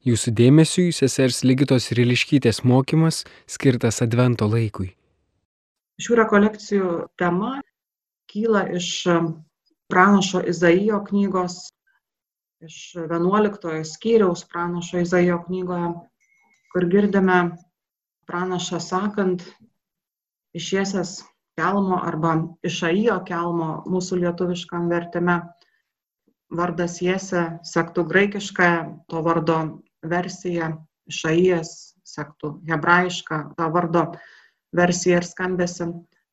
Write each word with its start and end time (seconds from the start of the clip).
Jūsų 0.00 0.32
dėmesiui 0.32 0.94
sesers 0.96 1.42
Ligitos 1.44 1.90
Riliškytės 1.92 2.62
mokymas 2.64 3.18
skirtas 3.44 4.00
Advento 4.00 4.46
laikui. 4.48 4.94
Šių 6.00 6.14
rekolekcijų 6.22 6.92
tema 7.20 7.58
kyla 8.32 8.62
iš 8.78 8.88
pranašo 9.92 10.40
Izaijo 10.48 11.02
knygos, 11.04 11.66
iš 12.64 12.78
11 12.96 13.84
skyriaus 13.90 14.46
pranašo 14.48 15.02
Izaijo 15.04 15.36
knygoje, 15.44 15.92
kur 16.72 16.88
girdime 16.88 17.36
pranašą 18.24 18.80
sakant, 18.80 19.44
išiesęs 20.56 21.12
kelmo 21.60 22.00
arba 22.00 22.38
išaijo 22.64 23.18
kelmo 23.28 23.68
mūsų 23.84 24.22
lietuviškam 24.24 24.88
vertime. 24.88 25.42
Vardas 26.50 26.96
Jėse 27.04 27.44
sektų 27.68 28.08
graikišką 28.08 28.72
to 29.12 29.20
vardo 29.28 29.60
versiją, 30.06 30.72
išaijas 31.10 31.94
sektų 32.06 32.54
hebrajišką 32.68 33.40
tą 33.58 33.68
vardo 33.74 34.06
versiją 34.76 35.20
ir 35.20 35.28
skambesi. 35.28 35.90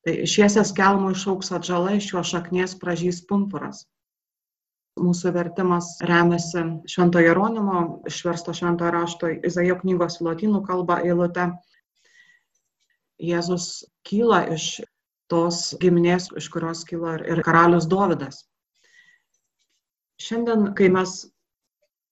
Tai 0.08 0.14
išiesęs 0.24 0.72
kelmų 0.78 1.12
išauks 1.18 1.52
atžala, 1.58 1.98
iš 1.98 2.14
jo 2.14 2.24
šaknies 2.24 2.78
pražys 2.80 3.20
pumpuras. 3.28 3.84
Mūsų 4.98 5.34
vertimas 5.36 5.90
remiasi 6.10 6.64
Švento 6.90 7.22
Jeronimo, 7.22 8.02
išversto 8.10 8.54
Švento 8.56 8.88
rašto 8.94 9.30
Izaijo 9.46 9.78
knygos 9.82 10.22
lotynų 10.26 10.64
kalba 10.66 11.02
eilute. 11.06 11.52
Jėzus 13.22 13.84
kyla 14.08 14.46
iš 14.56 14.80
tos 15.30 15.76
giminės, 15.82 16.32
iš 16.40 16.48
kurios 16.54 16.86
kyla 16.88 17.18
ir 17.28 17.44
karalius 17.46 17.90
Dovydas. 17.90 18.46
Šiandien, 20.24 20.72
kai 20.78 20.88
mes 20.94 21.20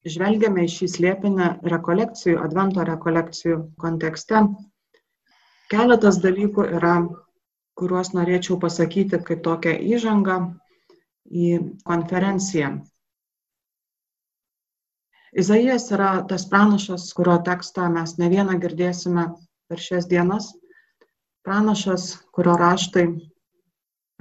žvelgiame 0.05 0.66
į 0.66 0.72
šį 0.72 0.88
slėpinį 0.95 1.50
rekolekcijų, 1.73 2.40
advento 2.45 2.86
rekolekcijų 2.88 3.58
kontekste, 3.82 4.42
keletas 5.73 6.20
dalykų 6.23 6.67
yra, 6.80 6.95
kuriuos 7.80 8.14
norėčiau 8.16 8.59
pasakyti 8.62 9.20
kaip 9.28 9.42
tokią 9.45 9.75
įžangą 9.95 10.38
į 11.45 11.56
konferenciją. 11.89 12.75
Izaijas 15.36 15.89
yra 15.92 16.12
tas 16.30 16.45
pranašas, 16.47 17.09
kurio 17.17 17.36
tekstą 17.44 17.90
mes 17.92 18.16
ne 18.22 18.30
vieną 18.31 18.56
girdėsime 18.64 19.25
per 19.67 19.81
šias 19.84 20.08
dienas. 20.08 20.53
Pranašas, 21.44 22.14
kurio 22.31 22.56
raštai 22.62 23.09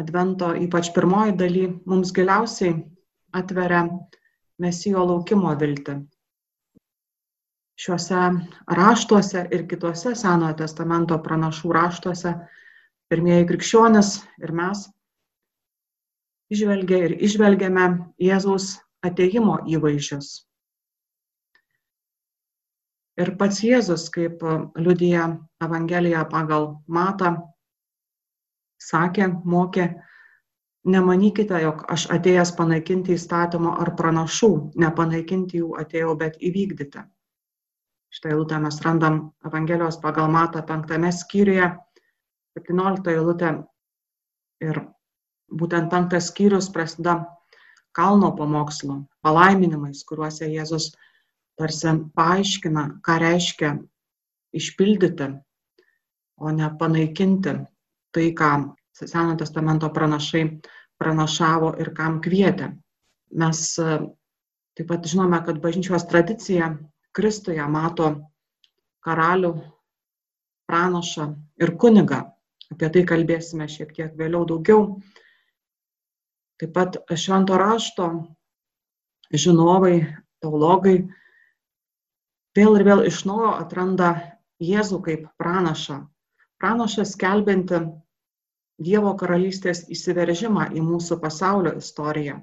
Advento, 0.02 0.48
ypač 0.58 0.88
pirmoji 0.90 1.36
daly, 1.38 1.66
mums 1.86 2.10
giliausiai 2.14 2.72
atveria 3.38 3.84
mesijo 4.62 5.04
laukimo 5.08 5.52
viltį. 5.60 5.98
Šiuose 7.84 8.20
raštuose 8.78 9.48
ir 9.56 9.64
kitose 9.70 10.14
Senojo 10.14 10.54
testamento 10.60 11.18
pranašų 11.22 11.72
raštuose 11.74 12.34
pirmieji 13.10 13.48
krikščionis 13.50 14.16
ir 14.42 14.52
mes 14.54 14.86
išvelgia 16.54 17.00
ir 17.08 17.16
išvelgiame 17.28 17.86
Jėzaus 18.22 18.76
ateimo 19.04 19.58
įvaizdžius. 19.74 20.30
Ir 23.18 23.30
pats 23.38 23.60
Jėzus, 23.62 24.08
kaip 24.14 24.40
liudija 24.78 25.26
Evangelija 25.62 26.24
pagal 26.30 26.72
Matą, 26.90 27.34
sakė, 28.82 29.28
mokė, 29.46 29.88
nemanykite, 30.84 31.56
jog 31.62 31.84
aš 31.90 32.06
atėjęs 32.12 32.52
panaikinti 32.58 33.14
įstatymo 33.16 33.74
ar 33.80 33.94
pranašų, 33.98 34.50
nepanaikinti 34.80 35.60
jų 35.62 35.74
atėjau, 35.80 36.14
bet 36.20 36.36
įvykdyti. 36.44 37.04
Šitą 38.14 38.30
eilutę 38.30 38.58
mes 38.62 38.80
randam 38.84 39.16
Evangelijos 39.46 39.98
pagal 40.02 40.28
Matą 40.30 40.62
penktame 40.66 41.10
skyriuje, 41.12 41.72
17 42.58 43.10
eilutė. 43.10 43.54
Ir 44.62 44.78
būtent 45.50 45.90
penktas 45.90 46.28
skyrius 46.30 46.68
prasideda 46.72 47.24
kalno 47.94 48.30
pamokslu, 48.36 49.00
palaiminimais, 49.24 50.04
kuriuose 50.06 50.46
Jėzus 50.52 50.92
tarsi 51.58 51.96
paaiškina, 52.14 52.86
ką 53.02 53.18
reiškia 53.22 53.74
išpildyti, 54.54 55.32
o 56.38 56.54
ne 56.54 56.70
panaikinti 56.78 57.58
tai, 58.14 58.30
ką 58.38 58.54
Senojo 58.94 59.36
testamento 59.42 59.88
pranašai 59.90 60.44
pranašavo 61.02 61.74
ir 61.82 61.92
kam 61.96 62.20
kvietė. 62.24 62.72
Mes 63.34 63.62
e, 63.82 63.98
taip 64.78 64.90
pat 64.90 65.06
žinome, 65.10 65.40
kad 65.46 65.62
bažnyčios 65.62 66.06
tradicija 66.10 66.74
Kristuje 67.14 67.62
mato 67.70 68.08
karalių, 69.06 69.52
pranašą 70.66 71.28
ir 71.62 71.74
kunigą. 71.78 72.24
Apie 72.72 72.88
tai 72.90 73.04
kalbėsime 73.06 73.68
šiek 73.70 73.92
tiek 73.94 74.14
vėliau 74.18 74.46
daugiau. 74.48 74.86
Taip 76.58 76.72
pat 76.74 76.96
švento 77.18 77.58
rašto 77.60 78.08
žinovai, 79.34 80.06
teologai 80.42 80.96
vėl 82.56 82.78
ir 82.78 82.86
vėl 82.86 83.04
iš 83.10 83.24
naujo 83.28 83.52
atranda 83.58 84.14
Jėzų 84.62 85.00
kaip 85.04 85.24
pranašą. 85.38 85.96
Pranašas 86.62 87.14
skelbinti 87.16 87.80
Dievo 88.82 89.14
karalystės 89.14 89.84
įsiveržimą 89.94 90.72
į 90.74 90.82
mūsų 90.82 91.20
pasaulio 91.22 91.76
istoriją, 91.78 92.40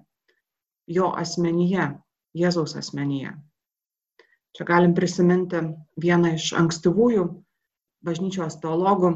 jo 0.88 1.12
asmenyje, 1.12 1.90
Jėzaus 2.38 2.78
asmenyje. 2.80 3.34
Čia 4.56 4.66
galim 4.68 4.94
prisiminti 4.96 5.59
vieną 6.00 6.34
iš 6.38 6.53
ankstyvųjų 6.59 7.25
bažnyčios 8.08 8.58
teologų, 8.64 9.12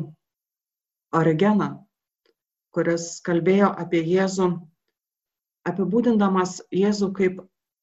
Origeną, 1.15 1.69
kuris 2.75 3.21
kalbėjo 3.23 3.69
apie 3.71 4.01
Jėzų, 4.03 4.49
apibūdindamas 5.71 6.57
Jėzų 6.75 7.11
kaip 7.15 7.37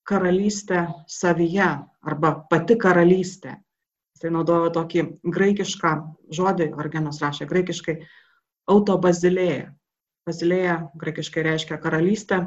karalystę 0.05 0.87
savyje 1.09 1.69
arba 2.03 2.33
pati 2.51 2.77
karalystė. 2.77 3.57
Jisai 4.13 4.33
naudojo 4.35 4.69
tokį 4.77 5.07
graikišką 5.25 5.93
žodį, 6.37 6.69
Origenas 6.77 7.23
rašė 7.25 7.49
graikiškai, 7.49 7.97
auto 8.71 8.99
bazilėja. 8.99 9.71
Bazilėja 10.27 10.77
graikiškai 10.99 11.43
reiškia 11.43 11.79
karalystę, 11.83 12.45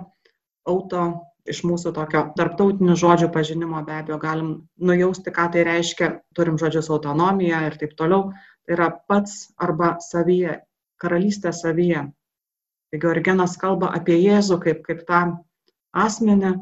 auto 0.66 1.06
iš 1.46 1.62
mūsų 1.68 1.92
tokio 1.96 2.22
tarptautinių 2.38 2.96
žodžių 2.98 3.30
pažinimo 3.34 3.82
be 3.86 4.00
abejo 4.00 4.18
galim 4.22 4.52
nujausti, 4.82 5.34
ką 5.34 5.50
tai 5.54 5.66
reiškia, 5.68 6.12
turim 6.38 6.58
žodžius 6.62 6.90
autonomija 6.90 7.66
ir 7.68 7.78
taip 7.82 7.94
toliau. 8.00 8.32
Tai 8.66 8.78
yra 8.78 8.90
pats 9.10 9.52
arba 9.62 9.96
savyje, 10.02 10.58
karalystė 11.02 11.52
savyje. 11.54 12.08
Taigi 12.90 13.10
Origenas 13.12 13.58
kalba 13.62 13.92
apie 13.94 14.18
Jėzų 14.24 14.58
kaip, 14.64 14.82
kaip 14.88 15.04
tą 15.06 15.22
asmenį, 15.94 16.56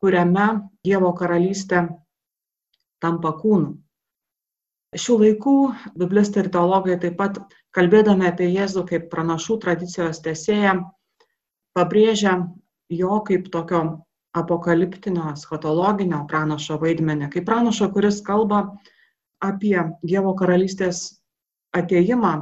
kuriame 0.00 0.46
Dievo 0.86 1.12
karalystė 1.18 1.84
tampa 3.02 3.34
kūnu. 3.42 3.74
Šių 4.92 5.18
laikų 5.20 5.56
biblistai 5.98 6.44
ir 6.44 6.50
teologai 6.52 6.98
taip 7.00 7.16
pat 7.20 7.38
kalbėdami 7.76 8.28
apie 8.28 8.48
Jėzų 8.52 8.84
kaip 8.88 9.10
pranašų 9.12 9.58
tradicijos 9.64 10.20
tesėją, 10.24 10.76
pabrėžia 11.76 12.36
jo 12.92 13.20
kaip 13.28 13.48
tokio 13.52 13.82
apokaliptinio, 14.36 15.34
schatologinio 15.36 16.22
pranašo 16.28 16.78
vaidmenį, 16.80 17.28
kaip 17.32 17.46
pranašo, 17.48 17.90
kuris 17.92 18.20
kalba 18.24 18.64
apie 19.42 19.76
Dievo 20.04 20.32
karalystės 20.38 21.04
ateimą 21.76 22.34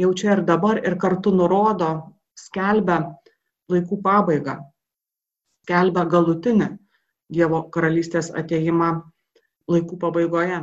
jau 0.00 0.12
čia 0.16 0.36
ir 0.36 0.44
dabar 0.48 0.80
ir 0.80 0.96
kartu 1.00 1.32
nurodo, 1.34 1.90
skelbia 2.38 2.98
laikų 3.72 3.98
pabaigą, 4.04 4.58
skelbia 5.64 6.04
galutinį 6.08 6.68
Dievo 7.32 7.62
karalystės 7.72 8.30
ateimą 8.36 8.92
laikų 9.72 9.98
pabaigoje. 10.00 10.58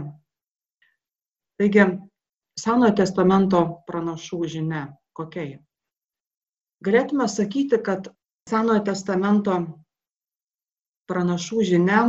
Taigi 1.59 1.85
Senojo 2.59 2.93
testamento 2.99 3.59
pranašų 3.87 4.39
žinia 4.55 4.87
kokia 5.19 5.43
ji? 5.45 5.57
Galėtume 6.85 7.27
sakyti, 7.27 7.79
kad 7.83 8.09
Senojo 8.49 8.81
testamento 8.87 9.55
pranašų 11.11 11.65
žinia 11.71 12.01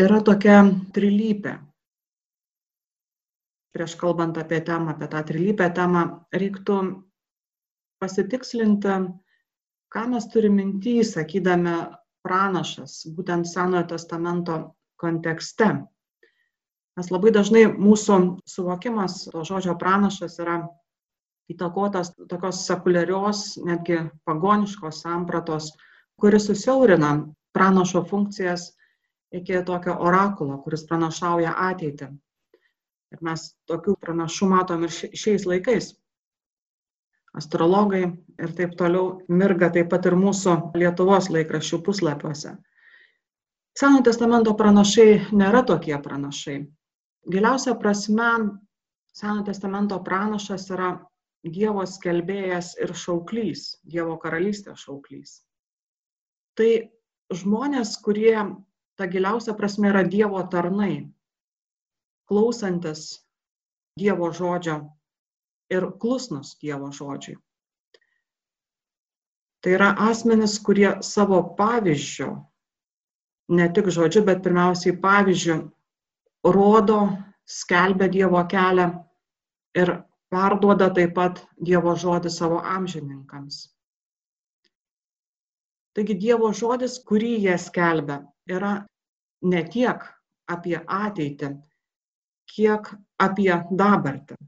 yra 0.00 0.20
tokia 0.26 0.60
trilypė. 0.96 1.56
Prieš 3.74 3.94
kalbant 3.98 4.38
apie 4.42 4.58
temą, 4.66 4.92
apie 4.94 5.08
tą 5.10 5.22
trilypę 5.26 5.68
temą, 5.74 6.02
reiktų 6.34 6.76
pasitikslinti, 8.02 8.96
ką 9.94 10.02
mes 10.10 10.26
turime 10.32 10.64
minty, 10.64 10.96
sakydami 11.06 11.76
pranašas, 12.26 13.04
būtent 13.16 13.48
Senojo 13.48 13.86
testamento 13.94 14.58
kontekste. 15.00 15.70
Nes 17.00 17.08
labai 17.08 17.30
dažnai 17.32 17.62
mūsų 17.80 18.16
suvokimas 18.44 19.22
to 19.32 19.40
žodžio 19.48 19.72
pranašas 19.80 20.34
yra 20.42 20.58
įtakotas 21.48 22.10
tokios 22.28 22.58
sekuliarios, 22.68 23.54
netgi 23.64 24.02
pagoniškos 24.28 24.98
sampratos, 25.06 25.70
kuris 26.20 26.44
susiaurina 26.50 27.14
pranašo 27.56 28.02
funkcijas 28.10 28.66
iki 29.32 29.62
tokio 29.64 29.94
orakulo, 29.96 30.58
kuris 30.60 30.84
pranašauja 30.90 31.54
ateitį. 31.70 32.10
Ir 33.16 33.22
mes 33.24 33.46
tokių 33.70 33.94
pranašų 34.04 34.48
matom 34.50 34.84
ir 34.84 34.92
šiais 34.92 35.46
laikais. 35.48 35.94
Astrologai 37.40 38.02
ir 38.10 38.52
taip 38.58 38.74
toliau 38.76 39.22
mirga 39.40 39.70
taip 39.72 39.88
pat 39.94 40.10
ir 40.10 40.18
mūsų 40.20 40.58
Lietuvos 40.76 41.30
laikraščių 41.32 41.80
puslapiuose. 41.88 42.52
Senojo 43.80 44.04
testamento 44.10 44.52
pranašai 44.60 45.08
nėra 45.32 45.64
tokie 45.64 45.96
pranašai. 46.04 46.58
Giliausia 47.28 47.74
prasme, 47.74 48.58
Senojo 49.12 49.44
testamento 49.44 49.98
pranašas 50.04 50.68
yra 50.70 50.90
Dievo 51.44 51.82
skelbėjas 51.88 52.76
ir 52.80 52.92
šauklys, 52.94 53.80
Dievo 53.84 54.16
karalystės 54.22 54.84
šauklys. 54.84 55.40
Tai 56.56 56.70
žmonės, 57.32 57.96
kurie 58.04 58.36
ta 58.96 59.08
giliausia 59.10 59.54
prasme 59.58 59.90
yra 59.90 60.04
Dievo 60.04 60.40
tarnai, 60.52 61.10
klausantis 62.30 63.24
Dievo 63.98 64.30
žodžio 64.36 64.78
ir 65.72 65.90
klusnus 66.02 66.54
Dievo 66.60 66.92
žodžiui. 66.92 67.38
Tai 69.60 69.72
yra 69.76 69.90
asmenys, 70.08 70.54
kurie 70.64 70.94
savo 71.04 71.42
pavyzdžių, 71.58 72.30
ne 73.58 73.66
tik 73.76 73.90
žodžiu, 73.92 74.22
bet 74.24 74.40
pirmiausiai 74.44 74.96
pavyzdžių, 75.02 75.56
rodo, 76.44 77.00
skelbia 77.44 78.08
Dievo 78.08 78.42
kelią 78.48 78.88
ir 79.76 79.92
perduoda 80.30 80.90
taip 80.94 81.14
pat 81.14 81.42
Dievo 81.58 81.94
žodį 81.98 82.30
savo 82.30 82.60
amžininkams. 82.76 83.66
Taigi 85.94 86.14
Dievo 86.14 86.52
žodis, 86.54 87.00
kurį 87.02 87.32
jie 87.44 87.56
skelbia, 87.58 88.20
yra 88.46 88.74
ne 89.42 89.62
tiek 89.74 90.04
apie 90.50 90.78
ateitį, 90.78 91.50
kiek 92.50 92.92
apie 93.18 93.50
dabartį. 93.82 94.38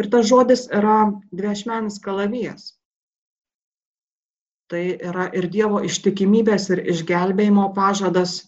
Ir 0.00 0.08
tas 0.10 0.26
žodis 0.26 0.64
yra 0.74 1.12
dviešmenis 1.30 2.00
kalavijas. 2.02 2.72
Tai 4.72 4.82
yra 5.10 5.28
ir 5.36 5.46
Dievo 5.52 5.84
ištikimybės 5.86 6.70
ir 6.74 6.82
išgelbėjimo 6.94 7.68
pažadas 7.76 8.38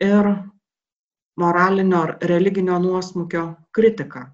ir 0.00 0.30
moralinio 1.40 2.02
ar 2.06 2.16
religinio 2.32 2.78
nuosmukio 2.80 3.48
kritika. 3.76 4.26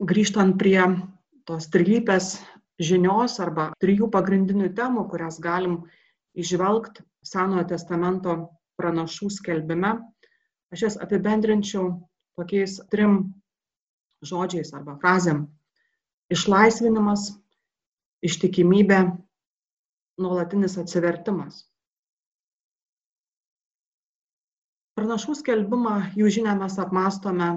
grįžtant 0.00 0.56
prie 0.60 0.80
tos 1.48 1.68
trilypės 1.72 2.36
žinios 2.82 3.38
arba 3.40 3.70
trijų 3.80 4.10
pagrindinių 4.12 4.72
temų, 4.76 5.06
kurias 5.10 5.40
galim 5.40 5.84
išvelgti 6.36 7.04
Senojo 7.26 7.64
testamento 7.66 8.34
pranašų 8.78 9.30
skelbime, 9.32 9.96
aš 10.70 10.82
jas 10.84 10.98
apibendrinčiau 11.02 11.88
tokiais 12.38 12.76
trim 12.92 13.32
žodžiais 14.22 14.70
arba 14.76 14.94
frazėm. 15.00 15.46
Išlaisvinimas, 16.30 17.32
ištikimybė, 18.22 19.00
nuolatinis 20.22 20.76
atsivertimas. 20.78 21.64
Pranašų 24.96 25.34
skelbimą, 25.36 25.96
jų 26.16 26.30
žinę 26.38 26.54
mes 26.56 26.78
apmastome 26.80 27.50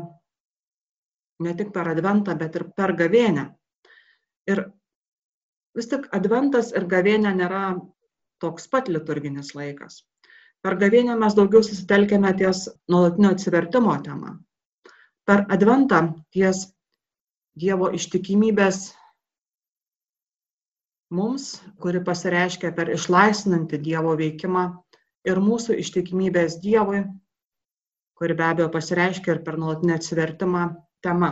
ne 1.45 1.53
tik 1.55 1.71
per 1.75 1.87
adventą, 1.93 2.35
bet 2.39 2.57
ir 2.59 2.65
per 2.75 2.93
gavėnę. 2.99 3.45
Ir 4.51 4.65
vis 5.77 5.87
tik 5.91 6.09
adventas 6.15 6.73
ir 6.75 6.87
gavėnė 6.91 7.31
nėra 7.37 7.63
toks 8.43 8.67
pat 8.71 8.89
liturginis 8.91 9.53
laikas. 9.55 10.01
Per 10.59 10.75
gavėnę 10.81 11.15
mes 11.19 11.35
daugiau 11.37 11.63
susitelkėme 11.63 12.33
ties 12.41 12.65
nuolatinio 12.91 13.31
atsivertimo 13.35 13.95
tema. 14.03 14.35
Per 15.29 15.45
adventą 15.55 16.01
ties 16.35 16.67
Dievo 17.59 17.89
ištikimybės 17.95 18.77
mums, 21.15 21.47
kuri 21.81 21.99
pasireiškia 22.05 22.71
per 22.75 22.91
išlaisvinantį 22.93 23.79
Dievo 23.87 24.13
veikimą 24.19 24.63
ir 25.27 25.41
mūsų 25.43 25.75
ištikimybės 25.83 26.59
Dievui, 26.63 27.01
kuri 28.19 28.35
be 28.35 28.43
abejo 28.43 28.69
pasireiškia 28.73 29.35
ir 29.35 29.43
per 29.45 29.57
nuolatinį 29.61 29.95
atsivertimą 29.95 30.63
tema. 31.05 31.31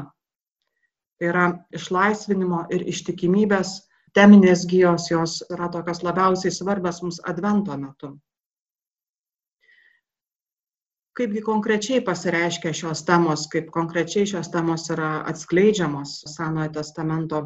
Tai 1.18 1.28
yra 1.32 1.48
išlaisvinimo 1.76 2.62
ir 2.72 2.86
ištikimybės 2.94 3.74
teminės 4.16 4.64
gyjos, 4.72 5.10
jos 5.12 5.42
yra 5.52 5.68
tokios 5.74 6.04
labiausiai 6.06 6.54
svarbios 6.54 7.02
mums 7.04 7.20
advento 7.32 7.76
metu. 7.82 8.14
Kaipgi 11.18 11.42
konkrečiai 11.42 12.04
pasireiškia 12.06 12.72
šios 12.78 13.02
temos, 13.06 13.48
kaip 13.50 13.72
konkrečiai 13.74 14.30
šios 14.30 14.52
temos 14.54 14.86
yra 14.94 15.24
atskleidžiamos 15.32 16.20
Senojo 16.30 16.70
testamento 16.76 17.42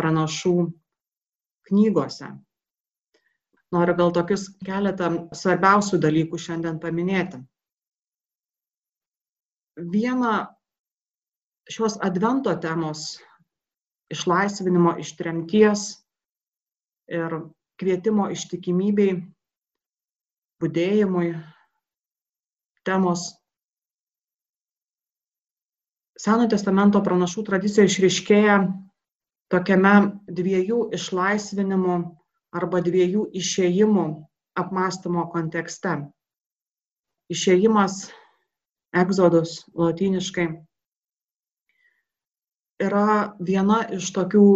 pranašų 0.00 0.54
knygose. 1.68 2.30
Noriu 3.76 3.96
gal 3.98 4.14
tokius 4.16 4.48
keletą 4.64 5.10
svarbiausių 5.36 6.00
dalykų 6.00 6.40
šiandien 6.46 6.80
paminėti. 6.80 7.44
Viena 9.76 10.54
šios 11.70 11.96
advento 12.02 12.52
temos 12.62 13.18
išlaisvinimo 14.14 14.96
iš 15.02 15.14
tremties 15.18 15.86
ir 17.10 17.40
kvietimo 17.80 18.28
ištikimybei, 18.30 19.16
būdėjimui 20.62 21.32
temos 22.86 23.32
Seno 26.24 26.44
testamento 26.46 27.00
pranašų 27.02 27.42
tradicija 27.48 27.84
išriškėja 27.88 28.58
tokiame 29.50 29.94
dviejų 30.30 30.76
išlaisvinimų 30.94 31.96
arba 32.54 32.80
dviejų 32.86 33.24
išėjimų 33.40 34.04
apmąstymo 34.62 35.24
kontekste. 35.32 35.96
Išėjimas, 37.34 38.06
egzodus 39.02 39.62
lotyniškai 39.74 40.46
yra 42.84 43.34
viena 43.40 43.82
iš 43.94 44.10
tokių 44.14 44.46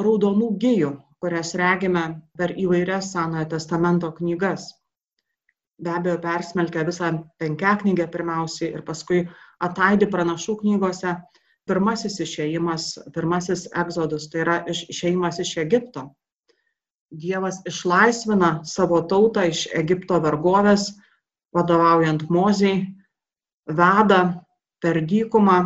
raudonų 0.00 0.50
gijų, 0.62 0.92
kurias 1.20 1.54
regime 1.58 2.04
per 2.38 2.52
įvairias 2.56 3.12
Senojo 3.12 3.46
testamento 3.54 4.10
knygas. 4.18 4.68
Be 5.76 5.92
abejo, 5.92 6.18
persmelkia 6.24 6.84
visą 6.88 7.10
penkiaknygę 7.40 8.06
pirmiausiai 8.12 8.70
ir 8.72 8.84
paskui 8.84 9.26
ataidi 9.60 10.08
pranašų 10.12 10.56
knygose 10.62 11.16
pirmasis 11.68 12.20
išėjimas, 12.22 12.92
pirmasis 13.12 13.66
egzodus, 13.76 14.30
tai 14.32 14.44
yra 14.44 14.56
išėjimas 14.70 15.40
iš 15.42 15.56
Egipto. 15.64 16.06
Dievas 17.10 17.60
išlaisvina 17.68 18.62
savo 18.66 19.02
tautą 19.10 19.46
iš 19.50 19.66
Egipto 19.76 20.18
vergovės, 20.22 20.88
vadovaujant 21.54 22.26
moziai, 22.32 22.86
veda 23.66 24.20
per 24.82 25.00
dykumą, 25.02 25.58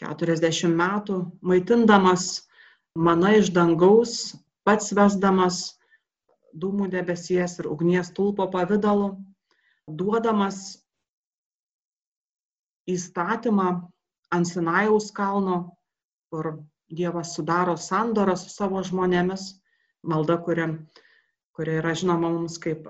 keturiasdešimt 0.00 0.76
metų, 0.78 1.18
maitindamas 1.42 2.48
mana 2.96 3.34
iš 3.38 3.50
dangaus, 3.54 4.34
pats 4.64 4.92
vesdamas 4.96 5.78
dūmų 6.58 6.88
debesies 6.92 7.58
ir 7.60 7.68
ugnies 7.70 8.12
tulpo 8.14 8.46
pavydalu, 8.52 9.16
duodamas 9.88 10.78
įstatymą 12.88 13.68
ant 14.32 14.48
Sinajaus 14.48 15.12
kalno, 15.12 15.76
kur 16.32 16.58
Dievas 16.88 17.34
sudaro 17.36 17.74
sandorą 17.76 18.32
su 18.40 18.48
savo 18.48 18.80
žmonėmis, 18.80 19.58
malda, 20.08 20.38
kuri, 20.40 20.64
kuri 21.52 21.74
yra 21.82 21.92
žinoma 21.92 22.30
mums 22.32 22.56
kaip 22.62 22.86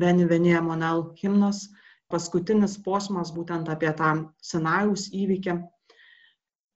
Veni 0.00 0.24
Venija 0.30 0.62
Monel 0.64 1.10
himnas, 1.20 1.66
paskutinis 2.12 2.76
posmas 2.84 3.32
būtent 3.34 3.70
apie 3.72 3.92
tą 3.98 4.12
Sinajaus 4.42 5.08
įvykį 5.12 5.56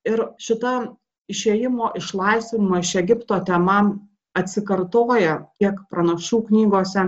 ir 0.08 0.22
šita 0.40 0.72
išėjimo 1.30 1.92
išlaisvinimo 2.00 2.80
iš 2.80 2.94
Egipto 3.02 3.38
tema 3.46 3.78
atsikartoja 4.38 5.36
tiek 5.60 5.78
pranašų 5.92 6.40
knygose, 6.48 7.06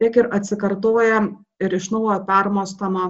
tiek 0.00 0.16
ir 0.20 0.30
atsikartoja 0.38 1.20
ir 1.64 1.76
iš 1.78 1.90
naujo 1.92 2.18
permostama 2.28 3.06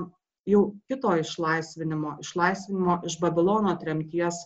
jau 0.49 0.65
kito 0.91 1.15
išlaisvinimo, 1.21 2.19
išlaisvinimo 2.25 3.01
iš 3.09 3.19
Babilono 3.21 3.75
tremties 3.81 4.43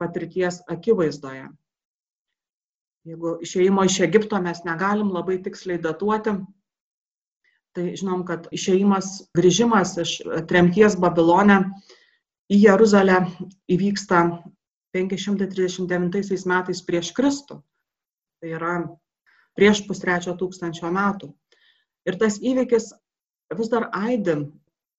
patirties 0.00 0.62
akivaizdoje. 0.72 1.48
Jeigu 3.04 3.34
išėjimo 3.44 3.84
iš 3.84 4.00
Egipto 4.06 4.40
mes 4.40 4.62
negalim 4.64 5.12
labai 5.12 5.36
tiksliai 5.44 5.78
datuoti, 5.78 6.38
tai 7.74 7.92
žinom, 7.98 8.22
kad 8.26 8.46
išėjimas, 8.54 9.28
grįžimas 9.36 9.96
iš 10.02 10.16
tremties 10.50 10.96
Babilone 11.00 11.60
į 12.52 12.60
Jeruzalę 12.64 13.24
įvyksta 13.70 14.24
539 14.94 16.46
metais 16.50 16.82
prieš 16.86 17.10
Kristų. 17.16 17.58
Tai 18.40 18.52
yra 18.58 18.74
prieš 19.58 19.82
pustrečio 19.88 20.36
tūkstančio 20.38 20.90
metų. 20.94 21.32
Ir 22.06 22.18
tas 22.20 22.38
įvykis 22.38 22.92
vis 23.58 23.72
dar 23.72 23.88
aidim 23.96 24.46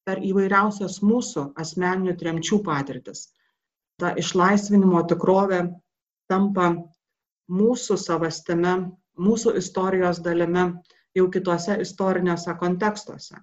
per 0.05 0.21
įvairiausias 0.21 0.99
mūsų 1.05 1.51
asmeninių 1.61 2.15
tremčių 2.19 2.59
patirtis. 2.65 3.29
Ta 4.01 4.11
išlaisvinimo 4.19 5.01
tikrovė 5.07 5.61
tampa 6.29 6.73
mūsų 7.51 7.97
savastame, 8.01 8.75
mūsų 9.15 9.55
istorijos 9.61 10.19
dalimi 10.25 10.67
jau 11.15 11.27
kitose 11.31 11.77
istoriniuose 11.81 12.55
kontekstuose. 12.59 13.39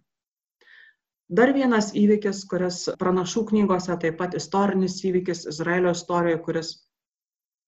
Dar 1.33 1.55
vienas 1.57 1.93
įvykis, 1.97 2.43
kuris 2.49 2.85
pranašų 3.00 3.47
knygose, 3.49 3.95
taip 4.00 4.19
pat 4.21 4.35
istorinis 4.37 4.99
įvykis 5.09 5.47
Izraelio 5.49 5.95
istorijoje, 5.97 6.41
kuris 6.45 6.73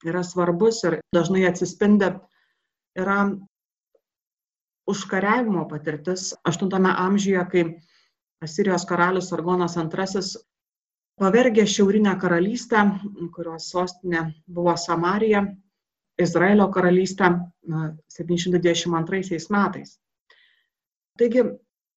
yra 0.05 0.21
svarbus 0.27 0.83
ir 0.85 0.99
dažnai 1.17 1.47
atsispindi, 1.49 2.11
yra 3.01 3.19
užkariavimo 4.91 5.65
patirtis 5.71 6.35
8 6.45 6.91
amžiuje, 6.93 7.45
kai 7.53 7.65
Asirijos 8.45 8.85
karalius 8.85 9.33
Argonas 9.33 9.79
II 9.81 10.25
pavergė 11.21 11.65
šiaurinę 11.71 12.19
karalystę, 12.21 12.83
kurios 13.33 13.71
sostinė 13.73 14.27
buvo 14.45 14.75
Samarija, 14.77 15.47
Izraelio 16.19 16.69
karalystę 16.71 17.31
722 18.09 19.51
metais. 19.51 19.99
Taigi 21.19 21.43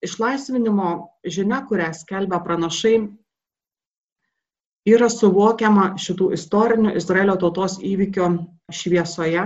išlaisvinimo 0.01 0.89
žinia, 1.25 1.61
kurią 1.69 1.93
skelbia 1.93 2.39
pranašai, 2.45 2.97
yra 4.87 5.09
suvokiama 5.09 5.87
šitų 6.01 6.31
istorinių 6.37 6.95
Izraelio 6.97 7.35
tautos 7.41 7.77
įvykio 7.81 8.29
šviesoje, 8.73 9.45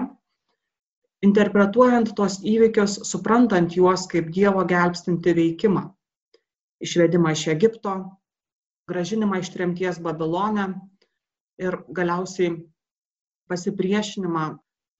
interpretuojant 1.26 2.14
tos 2.18 2.40
įvykius, 2.44 3.00
suprantant 3.08 3.76
juos 3.78 4.08
kaip 4.12 4.32
Dievo 4.34 4.66
gelbstinti 4.68 5.36
veikimą. 5.38 5.86
Išvedimą 6.82 7.36
iš 7.36 7.48
Egipto, 7.54 7.96
gražinimą 8.90 9.42
iš 9.42 9.52
tremties 9.54 10.00
Babilone 10.02 10.72
ir 11.62 11.78
galiausiai 11.94 12.56
pasipriešinimą 13.52 14.46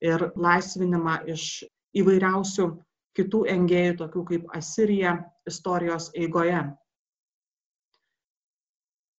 ir 0.04 0.28
laisvinimą 0.36 1.18
iš 1.34 1.64
įvairiausių 1.96 2.68
kitų 3.16 3.42
engėjų, 3.54 3.96
tokių 4.04 4.22
kaip 4.30 4.54
Asirija, 4.56 5.16
istorijos 5.48 6.10
eigoje. 6.16 6.62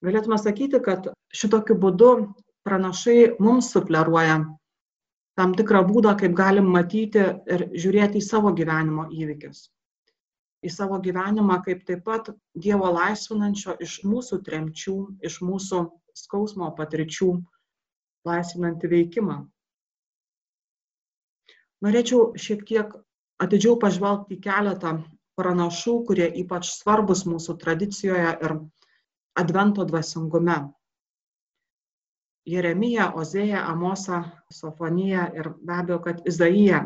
Galėtume 0.04 0.40
sakyti, 0.42 0.82
kad 0.84 1.12
šitokiu 1.34 1.78
būdu 1.80 2.10
pranašai 2.68 3.36
mums 3.40 3.70
sufleruoja 3.72 4.42
tam 5.40 5.54
tikrą 5.58 5.84
būdą, 5.88 6.16
kaip 6.20 6.36
galim 6.38 6.68
matyti 6.74 7.24
ir 7.54 7.66
žiūrėti 7.72 8.20
į 8.20 8.26
savo 8.26 8.52
gyvenimo 8.58 9.08
įvykius. 9.14 9.70
Į 10.64 10.72
savo 10.72 11.00
gyvenimą 11.04 11.60
kaip 11.66 11.82
taip 11.88 12.04
pat 12.08 12.30
Dievo 12.66 12.92
laisvinančio 12.94 13.76
iš 13.84 13.98
mūsų 14.08 14.40
tremčių, 14.46 14.96
iš 15.28 15.42
mūsų 15.44 15.82
skausmo 16.16 16.70
patirčių 16.78 17.32
laisvinantį 18.28 18.92
veikimą. 18.94 19.38
Norėčiau 21.84 22.30
šiek 22.40 22.64
tiek 22.68 22.94
atidžiau 23.44 23.76
pažvelgti 23.80 24.38
į 24.38 24.44
keletą 24.46 24.94
pranašų, 25.40 25.96
kurie 26.08 26.30
ypač 26.44 26.70
svarbus 26.72 27.26
mūsų 27.28 27.58
tradicijoje 27.60 28.32
ir 28.48 28.56
advento 29.40 29.86
dvasingume. 29.90 30.58
Jeremija, 32.48 33.10
Ozėja, 33.20 33.64
Amosa, 33.72 34.24
Sofonija 34.52 35.30
ir 35.36 35.54
be 35.64 35.78
abejo, 35.80 36.00
kad 36.08 36.26
Izaija. 36.28 36.82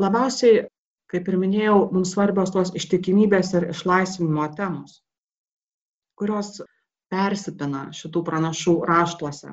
Labiausiai, 0.00 0.64
kaip 1.12 1.28
ir 1.28 1.36
minėjau, 1.40 1.76
mums 1.92 2.14
svarbios 2.16 2.52
tos 2.54 2.72
ištikimybės 2.80 3.52
ir 3.58 3.68
išlaisvinimo 3.74 4.46
temos, 4.58 5.02
kurios 6.18 6.56
persipina 7.12 7.90
šitų 7.94 8.24
pranašų 8.26 8.74
raštuose. 8.90 9.52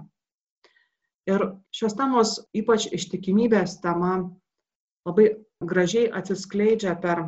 Ir 1.31 1.45
šios 1.75 1.95
temos, 1.95 2.35
ypač 2.57 2.89
ištikimybės 2.91 3.79
tema, 3.83 4.17
labai 5.07 5.27
gražiai 5.63 6.09
atsiskleidžia 6.19 6.95
per 7.01 7.23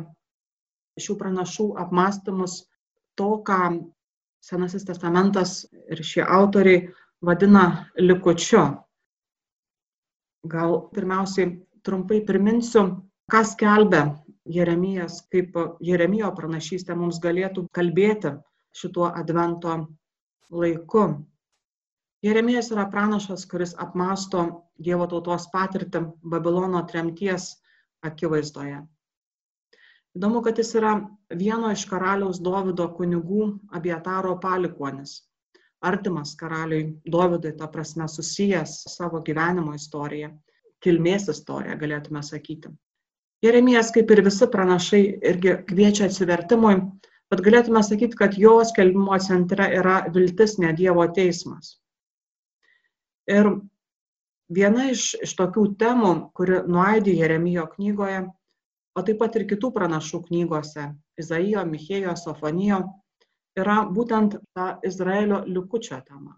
šių 1.00 1.16
pranašų 1.20 1.68
apmąstymus 1.84 2.62
to, 3.18 3.30
ką 3.46 3.60
Senasis 4.44 4.84
testamentas 4.84 5.62
ir 5.88 6.02
šie 6.04 6.20
autoriai 6.20 6.82
vadina 7.24 7.88
likučiu. 7.96 8.64
Gal 10.44 10.74
pirmiausiai 10.92 11.54
trumpai 11.80 12.20
priminsiu, 12.28 12.82
ką 13.32 13.40
skelbia 13.48 14.02
Jeremijas, 14.44 15.22
kaip 15.32 15.56
Jeremijo 15.80 16.28
pranašystė 16.36 16.92
mums 16.98 17.22
galėtų 17.24 17.64
kalbėti 17.72 18.34
šituo 18.76 19.08
advento 19.16 19.78
laiku. 20.52 21.06
Jeremijas 22.24 22.70
yra 22.72 22.86
pranašas, 22.88 23.42
kuris 23.44 23.74
apmąsto 23.84 24.42
Dievo 24.80 25.04
tautos 25.10 25.44
patirtį 25.52 26.00
Babilono 26.32 26.80
tremties 26.88 27.50
akivaizdoje. 28.08 28.78
Įdomu, 30.16 30.40
kad 30.46 30.56
jis 30.62 30.70
yra 30.78 30.94
vieno 31.42 31.72
iš 31.74 31.84
karaliaus 31.90 32.40
Dovido 32.46 32.86
kunigų 32.96 33.50
Abietaro 33.76 34.38
palikuonis. 34.40 35.18
Artimas 35.84 36.32
karaliui 36.40 36.86
Dovydui, 37.16 37.52
ta 37.60 37.68
prasme, 37.68 38.08
susijęs 38.08 38.78
savo 38.94 39.20
gyvenimo 39.28 39.76
istoriją, 39.76 40.32
kilmės 40.80 41.28
istoriją, 41.28 41.76
galėtume 41.84 42.24
sakyti. 42.24 42.72
Jeremijas, 43.44 43.92
kaip 43.92 44.16
ir 44.16 44.24
visi 44.24 44.48
pranašai, 44.48 45.04
irgi 45.34 45.58
kviečia 45.68 46.08
atsivertimui, 46.08 46.76
bet 47.28 47.44
galėtume 47.44 47.84
sakyti, 47.84 48.16
kad 48.16 48.40
jo 48.40 48.62
skelbimo 48.64 49.20
centre 49.20 49.68
yra 49.76 50.04
viltis, 50.14 50.56
ne 50.62 50.72
Dievo 50.72 51.04
teismas. 51.20 51.74
Ir 53.30 53.50
viena 54.52 54.88
iš, 54.92 55.14
iš 55.24 55.34
tokių 55.38 55.66
temų, 55.80 56.14
kuri 56.36 56.60
nuaidė 56.68 57.14
Jeremijo 57.16 57.66
knygoje, 57.72 58.24
o 58.94 59.02
taip 59.02 59.18
pat 59.22 59.36
ir 59.38 59.46
kitų 59.50 59.72
pranašų 59.74 60.20
knygose- 60.28 60.90
Izaijo, 61.20 61.64
Michėjo, 61.64 62.16
Sofonijo, 62.16 62.82
yra 63.56 63.84
būtent 63.86 64.36
ta 64.54 64.78
Izraelio 64.84 65.44
likučio 65.46 66.00
tema. 66.04 66.36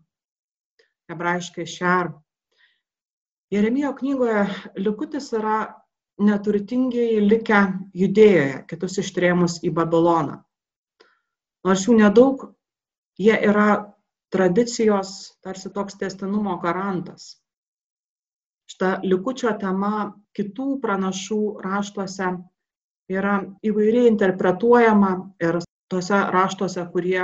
Hebrajiškai 1.11 1.67
šer. 1.67 2.13
Jeremijo 3.51 3.93
knygoje 3.95 4.47
likutis 4.77 5.33
yra 5.33 5.75
neturtingiai 6.19 7.21
likę 7.21 7.61
judėjoje, 7.95 8.67
kitus 8.71 8.99
ištrėmus 9.03 9.61
į 9.63 9.73
Babiloną. 9.77 10.41
Nors 11.67 11.85
jų 11.87 11.99
nedaug, 11.99 12.49
jie 13.19 13.37
yra 13.49 13.96
tradicijos 14.35 15.17
tarsi 15.45 15.71
toks 15.73 15.99
testinumo 16.01 16.57
garantas 16.63 17.35
šita 18.71 19.01
likučio 19.07 19.53
tema 19.61 20.13
kitų 20.37 20.77
pranašų 20.83 21.41
raštuose 21.65 22.33
yra 23.13 23.37
įvairiai 23.65 24.11
interpretuojama 24.11 25.13
ir 25.43 25.61
tose 25.91 26.19
raštuose, 26.35 26.83
kurie 26.93 27.21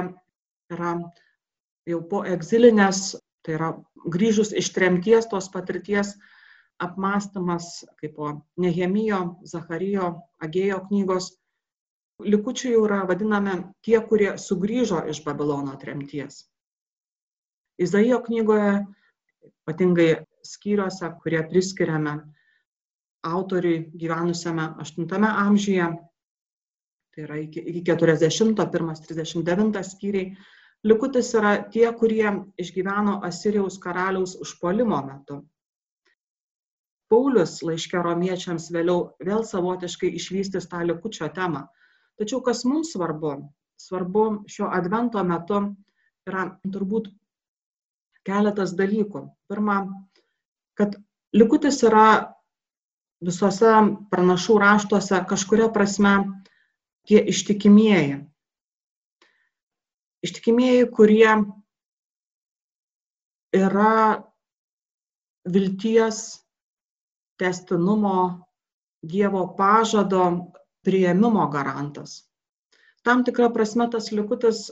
yra 0.73 0.93
jau 1.89 1.99
po 2.09 2.23
egzilinės, 2.25 3.17
tai 3.43 3.57
yra 3.59 3.73
grįžus 4.07 4.55
iš 4.55 4.71
tremties 4.77 5.27
tos 5.31 5.51
patirties 5.51 6.15
apmastymas, 6.83 7.83
kaip 7.99 8.15
po 8.17 8.31
Nehemijo, 8.59 9.43
Zacharijo, 9.47 10.15
Agėjo 10.43 10.81
knygos. 10.89 11.33
Likučiai 12.23 12.77
jau 12.77 12.87
yra 12.87 13.03
vadinami 13.09 13.59
tie, 13.83 13.99
kurie 14.07 14.37
sugrįžo 14.39 15.03
iš 15.11 15.25
Babilono 15.27 15.75
tremties. 15.83 16.45
Izaijo 17.79 18.21
knygoje, 18.27 18.73
ypatingai 19.49 20.11
skyriuose, 20.45 21.11
kurie 21.23 21.43
priskiriame 21.49 22.17
autoriui 23.23 23.85
gyvenusiame 23.99 24.67
8 24.83 25.29
amžiuje, 25.31 25.87
tai 27.15 27.25
yra 27.25 27.39
iki, 27.39 27.61
iki 27.61 27.85
40, 27.87 28.59
1-39 28.59 29.83
skyriai. 29.93 30.35
Likutis 30.83 31.29
yra 31.39 31.53
tie, 31.71 31.87
kurie 31.95 32.27
išgyveno 32.59 33.21
Asirijaus 33.23 33.79
karaliaus 33.79 34.35
užpolimo 34.43 34.99
metu. 35.07 35.37
Paulius 37.13 37.61
laiškė 37.63 38.03
romiečiams 38.03 38.71
vėliau 38.75 39.13
vėl 39.23 39.45
savotiškai 39.47 40.11
išvystys 40.19 40.67
tą 40.73 40.81
likučio 40.89 41.29
temą. 41.37 41.67
Tačiau 42.19 42.41
kas 42.43 42.65
mums 42.65 42.95
svarbu? 42.97 43.37
Svarbu 43.79 44.25
šio 44.51 44.71
advento 44.73 45.23
metu 45.29 45.61
yra 46.27 46.49
turbūt 46.65 47.13
keletas 48.27 48.75
dalykų. 48.79 49.25
Pirma, 49.51 49.79
kad 50.79 50.97
likutis 51.37 51.81
yra 51.87 52.35
visose 53.23 53.73
pranašų 54.11 54.59
raštuose 54.63 55.23
kažkuria 55.31 55.71
prasme 55.73 56.15
tie 57.09 57.23
ištikimieji. 57.33 58.21
Ištikimieji, 60.23 60.87
kurie 60.95 61.31
yra 63.59 64.23
vilties, 65.45 66.23
testinumo, 67.39 68.47
Dievo 69.03 69.57
pažado 69.59 70.53
prieimimo 70.87 71.49
garantas. 71.51 72.21
Tam 73.03 73.25
tikra 73.27 73.49
prasme 73.51 73.89
tas 73.91 74.13
likutis, 74.15 74.69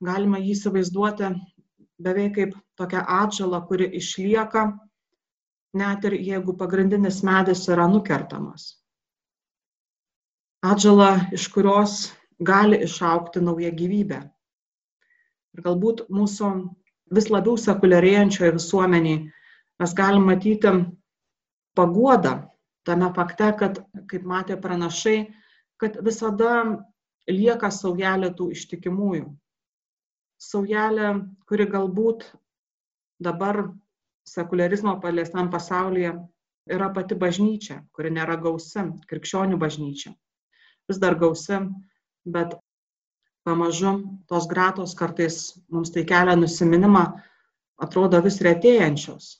galima 0.00 0.40
jį 0.40 0.54
įsivaizduoti 0.54 1.28
beveik 1.98 2.34
kaip 2.34 2.56
tokia 2.78 3.02
atžala, 3.02 3.60
kuri 3.66 3.88
išlieka, 3.98 4.64
net 5.74 6.04
ir 6.04 6.16
jeigu 6.16 6.54
pagrindinis 6.56 7.22
medis 7.26 7.66
yra 7.68 7.88
nukertamas. 7.90 8.76
Atžala, 10.64 11.28
iš 11.32 11.48
kurios 11.54 12.12
gali 12.38 12.80
išaukti 12.86 13.42
nauja 13.42 13.70
gyvybė. 13.74 14.20
Ir 15.54 15.64
galbūt 15.66 16.06
mūsų 16.10 16.52
vis 17.14 17.28
labiau 17.30 17.56
sekuliarėjančioje 17.58 18.54
visuomeniai 18.56 19.20
mes 19.78 19.94
galim 19.94 20.26
matyti 20.26 20.72
paguodą 21.78 22.34
tame 22.84 23.10
fakte, 23.14 23.52
kad, 23.58 23.82
kaip 24.10 24.24
matė 24.24 24.56
pranašai, 24.60 25.28
kad 25.78 25.98
visada 26.04 26.78
lieka 27.28 27.70
saujelė 27.70 28.32
tų 28.34 28.50
ištikimųjų. 28.56 29.26
Saujelė, 30.38 31.08
kuri 31.50 31.66
galbūt 31.66 32.24
dabar 33.18 33.64
sekularizmo 34.28 34.94
paliestam 35.02 35.50
pasaulyje 35.50 36.12
yra 36.70 36.88
pati 36.94 37.16
bažnyčia, 37.18 37.80
kuri 37.96 38.12
nėra 38.14 38.36
gausi, 38.40 38.84
krikščionių 39.10 39.58
bažnyčia. 39.58 40.12
Vis 40.88 41.00
dar 41.02 41.16
gausi, 41.18 41.58
bet 42.24 42.54
pamažu 43.48 43.96
tos 44.28 44.46
gratos 44.46 44.94
kartais 44.94 45.58
mums 45.72 45.90
tai 45.90 46.04
kelia 46.08 46.36
nusiminimą, 46.36 47.04
atrodo 47.80 48.20
vis 48.22 48.40
retėjančios. 48.44 49.38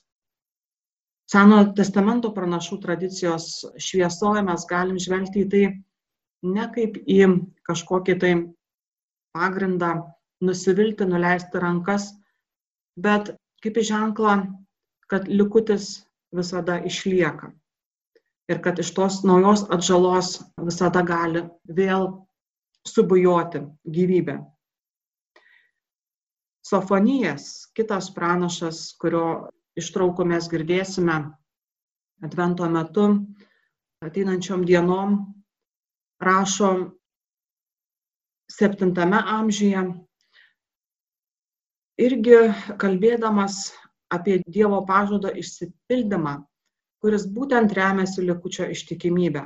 Senojo 1.29 1.71
testamento 1.77 2.31
pranašų 2.33 2.79
tradicijos 2.81 3.49
šviesoje 3.77 4.41
mes 4.47 4.65
galim 4.69 4.97
žvelgti 4.97 5.43
į 5.45 5.49
tai 5.49 5.65
ne 6.55 6.65
kaip 6.73 6.97
į 7.05 7.19
kažkokį 7.69 8.15
tai 8.23 8.31
pagrindą 9.37 9.91
nusivilti, 10.41 11.05
nuleisti 11.05 11.59
rankas, 11.59 12.11
bet 12.99 13.33
kaip 13.63 13.79
į 13.79 13.85
ženklą, 13.91 14.35
kad 15.09 15.27
likutis 15.27 16.05
visada 16.35 16.79
išlieka. 16.85 17.51
Ir 18.49 18.61
kad 18.65 18.79
iš 18.81 18.93
tos 18.97 19.21
naujos 19.27 19.65
atžalos 19.69 20.39
visada 20.57 21.03
gali 21.05 21.43
vėl 21.65 22.07
subujoti 22.87 23.61
gyvybę. 23.85 24.39
Sofonijas, 26.65 27.69
kitas 27.73 28.09
pranašas, 28.13 28.93
kurio 29.01 29.49
ištraukų 29.79 30.25
mes 30.31 30.49
girdėsime 30.49 31.19
Advento 32.19 32.67
metu, 32.67 33.05
ateinančiom 34.03 34.65
dienom, 34.67 35.13
rašo 36.19 36.71
7 38.51 38.91
amžiuje, 39.15 39.83
irgi 41.99 42.39
kalbėdamas 42.79 43.69
apie 44.09 44.39
Dievo 44.47 44.81
pažado 44.87 45.31
išsipildymą, 45.41 46.39
kuris 47.03 47.25
būtent 47.35 47.73
remiasi 47.75 48.25
likučio 48.25 48.69
ištikimybę. 48.73 49.45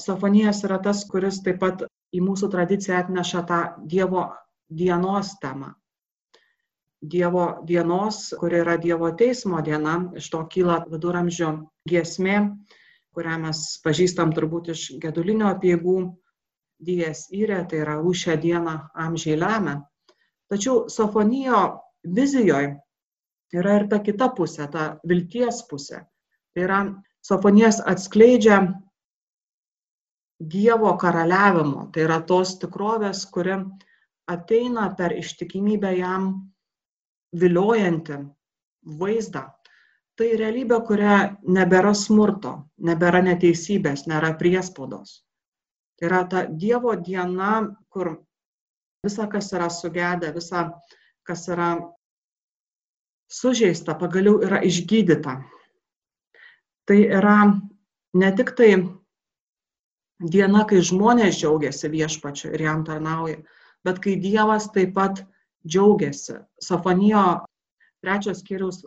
Sofonijas 0.00 0.64
yra 0.64 0.80
tas, 0.82 1.04
kuris 1.08 1.42
taip 1.44 1.60
pat 1.60 1.84
į 2.16 2.22
mūsų 2.24 2.50
tradiciją 2.52 3.02
atneša 3.04 3.42
tą 3.48 3.60
Dievo 3.86 4.30
dienos 4.70 5.36
temą. 5.42 5.74
Dievo 7.00 7.44
dienos, 7.64 8.34
kuri 8.40 8.60
yra 8.60 8.76
Dievo 8.80 9.10
teismo 9.16 9.60
diena, 9.64 10.10
iš 10.16 10.28
to 10.32 10.42
kyla 10.52 10.82
viduramžio 10.88 11.52
giesmė, 11.88 12.40
kurią 13.16 13.38
mes 13.44 13.62
pažįstam 13.84 14.34
turbūt 14.36 14.72
iš 14.74 14.82
gedulinio 15.00 15.48
apieigų, 15.52 16.00
Dijas 16.80 17.26
įrė, 17.36 17.62
tai 17.68 17.82
yra 17.84 17.98
už 18.00 18.24
šią 18.24 18.36
dieną 18.40 18.74
amžiai 19.04 19.36
lemia. 19.36 19.80
Tačiau 20.50 20.88
Sofonijo 20.90 21.60
vizijoje 22.02 22.74
yra 23.54 23.76
ir 23.80 23.86
ta 23.90 23.98
kita 24.02 24.30
pusė, 24.36 24.66
ta 24.70 24.86
vilties 25.06 25.62
pusė. 25.70 26.04
Tai 26.54 26.64
yra 26.66 26.80
Sofonijas 27.22 27.80
atskleidžia 27.86 28.60
Dievo 30.40 30.94
karaliavimo, 30.96 31.90
tai 31.92 32.06
yra 32.06 32.16
tos 32.24 32.54
tikrovės, 32.62 33.26
kuri 33.28 33.58
ateina 34.32 34.86
per 34.96 35.12
ištikimybę 35.12 35.90
jam 35.98 36.30
viliojantį 37.36 38.16
vaizdą. 39.02 39.42
Tai 40.16 40.28
realybė, 40.40 40.78
kuria 40.88 41.18
nebėra 41.44 41.92
smurto, 41.96 42.54
nebėra 42.88 43.20
neteisybės, 43.26 44.06
nėra 44.08 44.32
priespaudos. 44.40 45.20
Tai 46.00 46.08
yra 46.08 46.22
ta 46.32 46.46
Dievo 46.48 46.96
diena, 46.96 47.60
kur 47.92 48.14
visa, 49.02 49.26
kas 49.26 49.52
yra 49.52 49.70
sugedę, 49.70 50.32
visa, 50.34 50.70
kas 51.26 51.48
yra 51.48 51.70
sužeista, 53.30 53.94
pagaliau 53.94 54.40
yra 54.44 54.60
išgydyta. 54.66 55.38
Tai 56.88 56.98
yra 56.98 57.36
ne 58.14 58.30
tik 58.36 58.52
tai 58.58 58.70
diena, 60.20 60.64
kai 60.68 60.82
žmonės 60.84 61.38
džiaugiasi 61.38 61.92
viešpačiu 61.92 62.52
ir 62.54 62.66
jam 62.66 62.84
tarnauja, 62.84 63.40
bet 63.86 64.00
kai 64.04 64.18
Dievas 64.20 64.68
taip 64.74 64.94
pat 64.94 65.22
džiaugiasi. 65.64 66.40
Sofonijo 66.60 67.46
trečios 68.02 68.42
skyriaus 68.42 68.82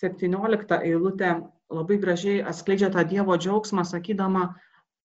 17 0.00 0.82
eilutė 0.84 1.38
labai 1.70 2.00
gražiai 2.02 2.42
atskleidžia 2.42 2.90
tą 2.92 3.06
Dievo 3.08 3.38
džiaugsmą, 3.38 3.86
sakydama, 3.86 4.50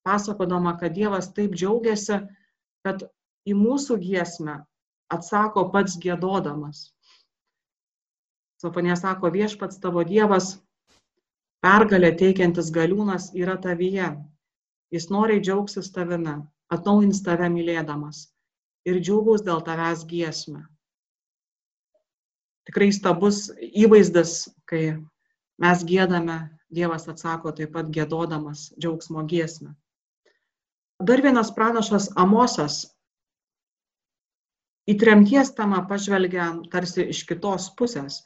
pasakodama, 0.04 0.76
kad 0.82 0.98
Dievas 0.98 1.32
taip 1.34 1.54
džiaugiasi, 1.56 2.20
kad 2.84 3.06
į 3.46 3.56
mūsų 3.58 3.98
giesmę 4.04 4.60
atsako 5.14 5.68
pats 5.74 5.98
gėdodamas. 6.02 6.92
Sofonija 8.62 8.96
sako, 8.98 9.30
viešpats 9.34 9.82
tavo 9.84 10.04
Dievas, 10.08 10.56
pergalę 11.62 12.14
teikiantis 12.18 12.72
galiūnas 12.74 13.32
yra 13.38 13.58
tavyje 13.62 14.14
Jis 14.94 15.10
noriai 15.10 15.42
džiaugsis 15.42 15.90
tavimi, 15.92 16.36
atnaujins 16.72 17.20
tave 17.26 17.50
mylėdamas 17.52 18.22
ir 18.88 19.00
džiaugus 19.02 19.42
dėl 19.48 19.64
tavęs 19.66 20.06
giesmę. 20.12 20.62
Tikrai 22.70 22.92
stabus 22.94 23.48
įvaizdis, 23.66 24.36
kai 24.70 24.84
mes 25.62 25.88
gėdame, 25.90 26.44
Dievas 26.76 27.06
atsako 27.12 27.52
taip 27.58 27.72
pat 27.76 27.92
gėdodamas 27.94 28.70
džiaugsmo 28.76 29.22
giesmę. 29.32 29.70
Dar 31.10 31.22
vienas 31.24 31.52
pranašas 31.56 32.10
Amosas 32.24 32.80
į 34.90 34.96
tremties 35.02 35.52
temą 35.58 35.82
pažvelgia 35.90 36.48
tarsi 36.74 37.08
iš 37.14 37.24
kitos 37.30 37.72
pusės. 37.80 38.22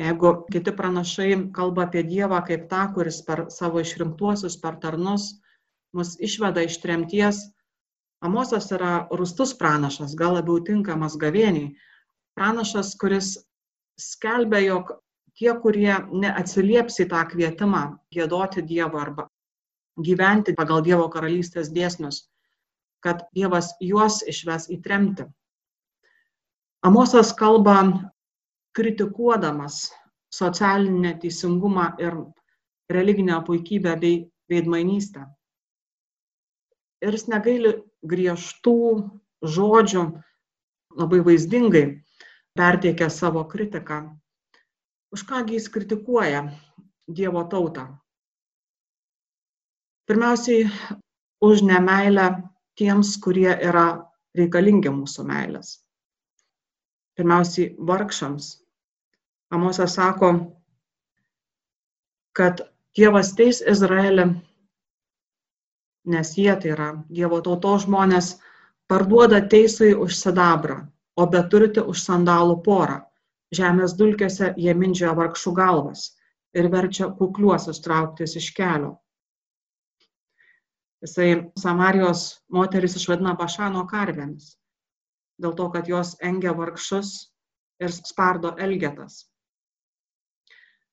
Jeigu 0.00 0.32
kiti 0.52 0.72
pranašai 0.72 1.30
kalba 1.56 1.84
apie 1.86 2.02
Dievą 2.08 2.40
kaip 2.46 2.68
tą, 2.70 2.86
kuris 2.94 3.20
per 3.26 3.46
savo 3.52 3.82
išrinktuosius, 3.84 4.56
per 4.62 4.78
tarnus 4.80 5.26
mus 5.92 6.14
išveda 6.28 6.64
iš 6.64 6.78
tremties. 6.80 7.42
Amosas 8.24 8.70
yra 8.76 9.08
rustus 9.16 9.52
pranašas, 9.56 10.14
gal 10.16 10.36
labiau 10.38 10.60
tinkamas 10.64 11.16
gavėniai. 11.20 11.74
Pranašas, 12.36 12.94
kuris 13.00 13.34
skelbia, 14.00 14.60
jog 14.64 14.94
tie, 15.36 15.52
kurie 15.64 15.92
neatsilieps 16.12 17.00
į 17.04 17.08
tą 17.12 17.24
kvietimą 17.32 17.82
gėdoti 18.14 18.64
Dievo 18.72 19.00
arba 19.00 19.26
gyventi 20.00 20.54
pagal 20.56 20.84
Dievo 20.86 21.08
karalystės 21.12 21.72
dėsnius, 21.76 22.22
kad 23.04 23.26
Dievas 23.36 23.72
juos 23.84 24.20
išves 24.32 24.68
į 24.72 24.80
tremtį. 24.84 25.28
Amosas 26.82 27.32
kalba 27.36 27.76
kritikuodamas 28.76 29.90
socialinę 30.32 31.18
teisingumą 31.20 31.90
ir 31.98 32.16
religinę 32.90 33.42
puikybę 33.46 33.96
bei 34.00 34.16
veidmainystę 34.48 35.26
ir 37.04 37.16
jis 37.16 37.26
negaili 37.32 37.72
griežtų 38.10 38.74
žodžių, 39.56 40.02
labai 41.00 41.20
vaizdingai 41.24 41.84
perteikia 42.58 43.08
savo 43.12 43.44
kritiką. 43.48 44.02
Už 45.14 45.24
kągi 45.26 45.56
jis 45.56 45.68
kritikuoja 45.72 46.44
Dievo 47.10 47.42
tautą? 47.50 47.88
Pirmiausiai, 50.06 50.68
už 51.42 51.62
nemailę 51.66 52.26
tiems, 52.78 53.16
kurie 53.18 53.50
yra 53.50 53.86
reikalingi 54.38 54.92
mūsų 54.94 55.24
meilės. 55.26 55.78
Pirmiausiai, 57.20 57.74
vargšams. 57.88 58.52
Amosas 59.52 59.98
sako, 59.98 60.30
kad 62.32 62.62
Dievas 62.96 63.34
teis 63.38 63.60
Izraelį 63.60 64.30
nes 66.04 66.32
jie 66.36 66.54
tai 66.56 66.72
yra 66.74 66.88
Dievo 67.08 67.40
tautos 67.44 67.84
žmonės, 67.84 68.38
parduoda 68.88 69.40
teisui 69.52 69.92
už 69.94 70.16
sidabrą, 70.16 70.80
o 71.16 71.26
beturti 71.26 71.80
už 71.80 72.02
sandalų 72.02 72.60
porą. 72.64 73.00
Žemės 73.54 73.96
dulkėse 73.98 74.54
jie 74.56 74.74
mindžia 74.74 75.12
vargšų 75.18 75.52
galvas 75.54 76.10
ir 76.54 76.68
verčia 76.70 77.10
kukliuosius 77.18 77.82
trauktis 77.82 78.36
iš 78.38 78.50
kelio. 78.54 78.96
Jisai 81.02 81.50
Samarijos 81.58 82.42
moteris 82.48 82.96
išvadina 82.96 83.34
Bašano 83.34 83.86
karvėmis, 83.90 84.54
dėl 85.40 85.56
to, 85.58 85.68
kad 85.74 85.88
jos 85.88 86.14
engia 86.20 86.52
vargšus 86.56 87.12
ir 87.80 87.92
spardo 87.94 88.54
elgetas. 88.60 89.24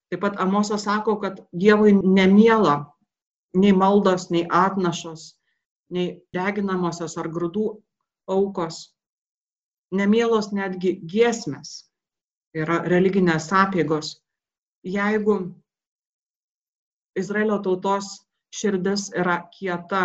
Taip 0.07 0.21
pat 0.23 0.38
Amosas 0.39 0.86
sako, 0.88 1.17
kad 1.19 1.41
Dievui 1.51 1.91
nemiela 1.93 2.77
nei 3.55 3.73
maldos, 3.75 4.29
nei 4.31 4.45
atnašos, 4.49 5.33
nei 5.91 6.21
deginamosios 6.36 7.17
ar 7.19 7.27
grūdų 7.31 7.65
aukos, 8.31 8.79
nemielos 9.91 10.51
netgi 10.55 10.97
giesmės, 11.12 11.89
yra 12.55 12.81
religinės 12.88 13.49
apėgos, 13.55 14.17
jeigu 14.83 15.38
Izraelio 17.17 17.60
tautos 17.65 18.12
širdis 18.53 19.10
yra 19.15 19.41
kieta 19.51 20.03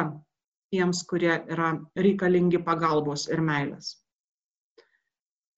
tiems, 0.72 1.02
kurie 1.07 1.35
yra 1.52 1.74
reikalingi 1.98 2.62
pagalbos 2.64 3.28
ir 3.28 3.42
meilės. 3.44 4.02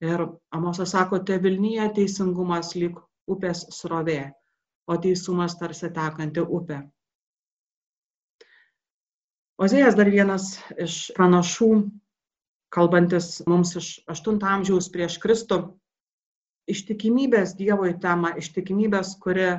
Ir 0.05 0.27
Amosas 0.53 0.93
sako, 0.93 1.23
te 1.25 1.39
Vilnyje 1.41 1.87
teisingumas 1.97 2.75
lyg 2.77 2.99
upės 3.31 3.65
srovė, 3.73 4.35
o 4.91 4.97
teisumas 5.01 5.57
tarsi 5.57 5.89
tekanti 5.95 6.45
upė. 6.45 6.83
Ozėjas 9.65 9.95
dar 9.97 10.11
vienas 10.11 10.49
iš 10.83 10.99
pranašų, 11.17 11.71
kalbantis 12.75 13.39
mums 13.47 13.77
iš 13.79 13.89
8 14.11 14.43
amžiaus 14.51 14.91
prieš 14.93 15.17
Kristų, 15.23 15.61
ištikimybės 16.69 17.55
Dievui 17.57 17.95
tema, 18.03 18.35
ištikimybės, 18.41 19.15
kuri, 19.23 19.53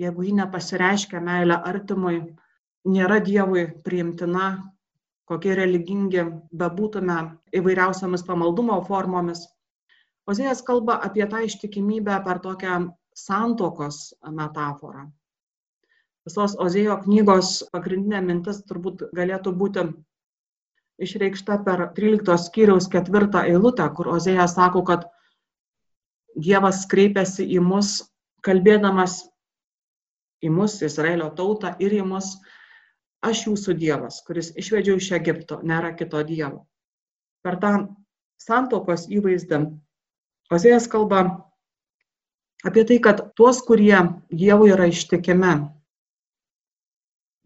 jeigu 0.00 0.28
ji 0.28 0.36
nepasireiškia 0.38 1.20
meilę 1.24 1.58
artimui, 1.72 2.20
nėra 2.88 3.18
Dievui 3.26 3.66
priimtina, 3.84 4.46
kokie 5.30 5.54
religingi 5.54 6.24
bebūtume 6.60 7.16
įvairiausiamis 7.54 8.26
pamaldumo 8.26 8.80
formomis. 8.88 9.44
Ozėjas 10.30 10.64
kalba 10.66 10.98
apie 11.06 11.26
tą 11.30 11.44
ištikimybę 11.46 12.18
per 12.26 12.42
tokią 12.42 12.80
santokos 13.16 14.02
metaforą. 14.26 15.06
Visos 16.28 16.56
Ozėjo 16.60 16.98
knygos 17.06 17.52
pagrindinė 17.72 18.20
mintis 18.26 18.60
turbūt 18.68 19.06
galėtų 19.16 19.54
būti 19.62 19.86
išreikšta 21.00 21.62
per 21.64 21.86
13 21.96 22.36
skyriaus 22.44 22.90
ketvirtą 22.92 23.46
eilutę, 23.48 23.86
kur 23.96 24.10
Ozėjas 24.18 24.58
sako, 24.58 24.84
kad 24.84 25.08
Dievas 26.36 26.84
kreipiasi 26.90 27.46
į 27.56 27.62
mus, 27.64 27.96
kalbėdamas 28.46 29.22
į 30.44 30.50
mus, 30.54 30.76
Izraelio 30.86 31.30
tautą 31.36 31.72
ir 31.82 31.96
į 31.96 32.04
mus, 32.06 32.34
aš 33.26 33.46
jūsų 33.48 33.76
Dievas, 33.80 34.20
kuris 34.26 34.50
išvedžiau 34.56 35.00
iš 35.00 35.10
Egipto, 35.16 35.60
nėra 35.62 35.92
kito 35.96 36.22
Dievo. 36.26 36.64
Per 37.44 37.56
tą 37.60 37.72
santokos 38.40 39.06
įvaizdą 39.12 39.64
Ozėjas 40.50 40.88
kalba 40.90 41.20
apie 42.66 42.82
tai, 42.82 42.98
kad 42.98 43.22
tuos, 43.38 43.60
kurie 43.62 43.94
Dievui 44.34 44.72
yra 44.74 44.88
ištikimi, 44.90 45.52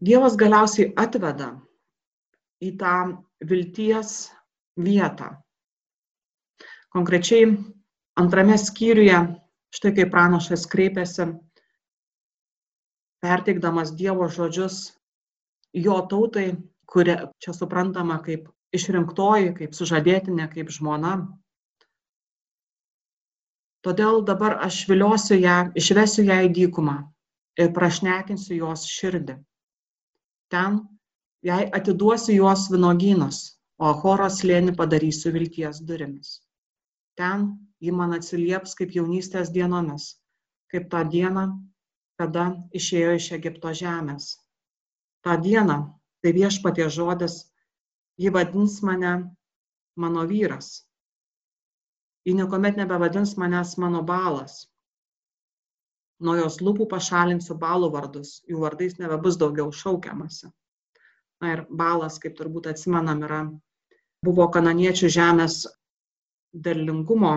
Dievas 0.05 0.35
galiausiai 0.35 0.89
atveda 0.99 1.53
į 2.65 2.73
tą 2.81 2.95
vilties 3.45 4.31
vietą. 4.75 5.35
Konkrečiai 6.95 7.47
antrame 8.19 8.57
skyriuje, 8.59 9.21
štai 9.75 9.93
kaip 9.95 10.11
pranašas 10.11 10.65
kreipiasi, 10.71 11.29
perteikdamas 13.23 13.93
Dievo 13.95 14.27
žodžius 14.31 14.95
jo 15.75 15.99
tautai, 16.11 16.49
kuri 16.89 17.17
čia 17.43 17.53
suprantama 17.53 18.21
kaip 18.23 18.47
išrinktoji, 18.75 19.53
kaip 19.59 19.75
sužadėtinė, 19.77 20.47
kaip 20.51 20.71
žmona, 20.71 21.15
Todėl 23.85 24.23
dabar 24.25 24.55
aš 24.65 24.79
viliosiu 24.89 25.35
ją, 25.37 25.55
išvesiu 25.77 26.23
ją 26.25 26.39
į 26.47 26.49
dykumą 26.57 26.95
ir 27.61 27.67
prašnekinsiu 27.75 28.55
jos 28.57 28.85
širdį. 28.89 29.35
Ten 30.53 30.79
jai 31.45 31.59
atiduosiu 31.79 32.33
jos 32.39 32.63
vinogynus, 32.73 33.41
o 33.77 33.91
Achoros 33.91 34.39
slėnį 34.41 34.73
padarysiu 34.79 35.35
vilties 35.35 35.83
durimis. 35.85 36.31
Ten 37.21 37.45
ji 37.85 37.93
man 37.99 38.17
atsilieps 38.17 38.73
kaip 38.79 38.97
jaunystės 38.97 39.53
dienomis, 39.53 40.07
kaip 40.73 40.89
tą 40.89 41.03
dieną, 41.13 41.45
kada 42.17 42.47
išėjo 42.81 43.13
iš 43.19 43.31
Egipto 43.37 43.75
žemės. 43.83 44.31
Ta 45.25 45.35
diena, 45.41 45.77
tai 46.21 46.33
viešpatie 46.37 46.85
žodis, 46.93 47.39
ji 48.21 48.29
vadins 48.29 48.77
mane 48.85 49.13
mano 49.97 50.25
vyras, 50.29 50.85
ji 52.25 52.33
niekuomet 52.37 52.77
nebevadins 52.77 53.33
manęs 53.41 53.77
mano 53.81 54.03
balas. 54.05 54.67
Nuo 56.21 56.35
jos 56.37 56.61
lūpų 56.61 56.87
pašalinsiu 56.93 57.57
balų 57.59 57.89
vardus, 57.91 58.37
jų 58.47 58.61
vardais 58.61 58.95
nebebus 59.01 59.35
daugiau 59.41 59.73
šaukiamasi. 59.73 60.51
Na 61.41 61.51
ir 61.55 61.65
balas, 61.69 62.19
kaip 62.23 62.37
turbūt 62.37 62.69
atsimenam, 62.71 63.25
yra, 63.27 63.41
buvo 64.23 64.45
kananiečių 64.53 65.09
žemės 65.11 65.65
derlingumo 66.55 67.33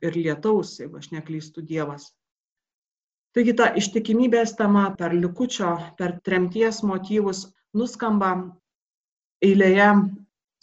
ir 0.00 0.16
lietaus, 0.16 0.78
jeigu 0.80 1.02
aš 1.02 1.10
neklystu 1.12 1.62
Dievas. 1.66 2.08
Taigi 3.36 3.54
ta 3.58 3.68
ištikimybės 3.76 4.54
tema 4.58 4.88
per 4.98 5.12
likučio, 5.14 5.74
per 5.98 6.16
tremties 6.24 6.80
motyvus 6.86 7.46
nuskamba 7.76 8.32
eilėje 9.44 9.90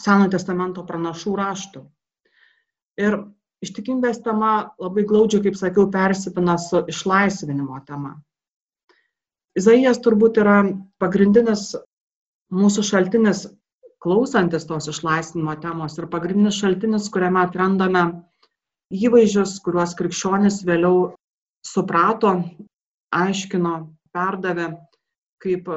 Seno 0.01 0.25
testamento 0.27 0.83
pranašų 0.83 1.33
raštų. 1.39 1.81
Ir 2.99 3.15
ištikimybės 3.63 4.19
tema 4.25 4.73
labai 4.81 5.05
glaudžiai, 5.07 5.45
kaip 5.45 5.55
sakiau, 5.55 5.85
persipina 5.91 6.57
su 6.59 6.81
išlaisvinimo 6.91 7.79
tema. 7.87 8.17
Izaijas 9.55 10.01
turbūt 10.03 10.41
yra 10.43 10.57
pagrindinis 10.99 11.69
mūsų 12.51 12.83
šaltinis 12.83 13.45
klausantis 14.03 14.67
tos 14.67 14.89
išlaisvinimo 14.91 15.55
temos 15.63 15.95
ir 15.97 16.09
pagrindinis 16.11 16.59
šaltinis, 16.59 17.07
kuriame 17.09 17.45
atrandame 17.45 18.03
įvaizdžius, 18.93 19.55
kuriuos 19.65 19.95
krikščionis 19.97 20.59
vėliau 20.67 21.14
suprato, 21.65 22.35
aiškino, 23.15 23.75
perdavė 24.15 24.69
kaip 25.43 25.69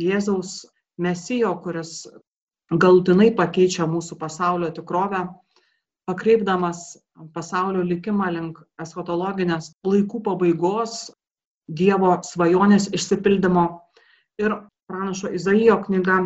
Jėzaus 0.00 0.64
mesijo, 1.00 1.52
kuris 1.64 2.06
galutinai 2.70 3.30
pakeičia 3.36 3.86
mūsų 3.90 4.16
pasaulio 4.20 4.70
tikrovę 4.74 5.26
pakreipdamas 6.10 6.98
pasaulio 7.34 7.82
likimą 7.86 8.30
link 8.34 8.60
eschatologinės 8.82 9.74
laikų 9.86 10.22
pabaigos, 10.26 11.10
Dievo 11.70 12.16
svajonės 12.26 12.88
išsipildymo. 12.96 13.62
Ir 14.42 14.56
pranašo 14.90 15.28
Izaijo 15.38 15.76
knyga 15.84 16.16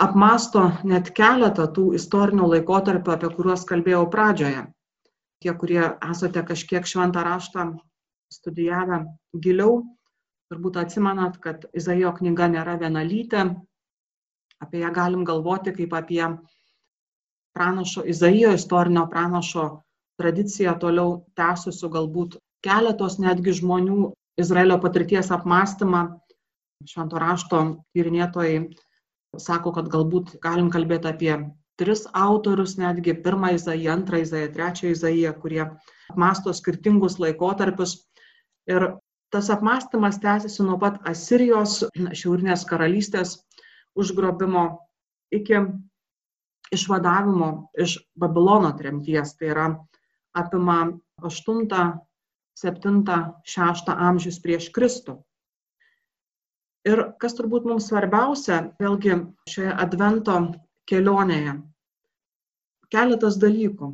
apmasto 0.00 0.62
net 0.88 1.10
keletą 1.18 1.66
tų 1.76 1.90
istorinių 1.98 2.48
laikotarpių, 2.54 3.12
apie 3.12 3.28
kuriuos 3.36 3.66
kalbėjau 3.68 4.06
pradžioje. 4.14 4.62
Tie, 5.44 5.52
kurie 5.60 5.82
esate 6.08 6.40
kažkiek 6.48 6.88
šventą 6.88 7.26
raštą 7.26 7.66
studijavę 8.32 9.04
giliau, 9.42 9.82
turbūt 10.50 10.78
atsimenat, 10.82 11.38
kad 11.42 11.66
Izaijo 11.74 12.12
knyga 12.18 12.48
nėra 12.52 12.76
vienalytė, 12.80 13.46
apie 14.62 14.82
ją 14.82 14.92
galim 14.94 15.24
galvoti 15.28 15.74
kaip 15.76 15.94
apie 15.98 16.22
pranašo 17.56 18.04
Izaijo, 18.04 18.52
istorinio 18.56 19.06
pranašo 19.10 19.66
tradicija 20.20 20.76
toliau 20.80 21.22
tęsusių 21.38 21.90
galbūt 21.96 22.38
keletos 22.64 23.18
netgi 23.22 23.54
žmonių 23.60 24.12
Izraelio 24.40 24.78
patirties 24.80 25.30
apmąstymą. 25.32 26.06
Švento 26.86 27.20
rašto 27.20 27.60
tyrinėtojai 27.96 28.58
sako, 29.40 29.72
kad 29.76 29.88
galbūt 29.92 30.34
galim 30.44 30.68
kalbėti 30.72 31.08
apie 31.08 31.32
tris 31.80 32.04
autorius, 32.12 32.76
netgi 32.80 33.14
pirmą 33.24 33.54
Izaiją, 33.56 33.94
antrą 33.96 34.20
Izaiją, 34.24 34.50
trečią 34.52 34.92
Izaiją, 34.92 35.32
kurie 35.40 35.62
apmąsto 36.12 36.52
skirtingus 36.56 37.18
laikotarpius. 37.22 37.96
Ir 38.70 38.86
tas 39.30 39.50
apmąstymas 39.50 40.20
tęsiasi 40.22 40.62
nuo 40.66 40.78
pat 40.82 40.98
Asirijos, 41.08 41.82
šiaurinės 41.94 42.64
karalystės 42.68 43.36
užgrobimo 43.98 44.64
iki 45.34 45.60
išvadavimo 46.74 47.50
iš 47.78 47.98
Babilono 48.18 48.72
tremties, 48.78 49.36
tai 49.38 49.52
yra 49.54 49.66
apima 50.36 50.78
8, 51.22 51.68
7, 52.56 53.04
6 53.56 53.94
amžius 53.94 54.40
prieš 54.42 54.68
Kristų. 54.74 55.20
Ir 56.86 57.02
kas 57.22 57.34
turbūt 57.34 57.66
mums 57.66 57.88
svarbiausia, 57.90 58.60
vėlgi 58.78 59.16
šioje 59.50 59.72
advento 59.74 60.36
kelionėje, 60.86 61.56
keletas 62.94 63.38
dalykų. 63.42 63.90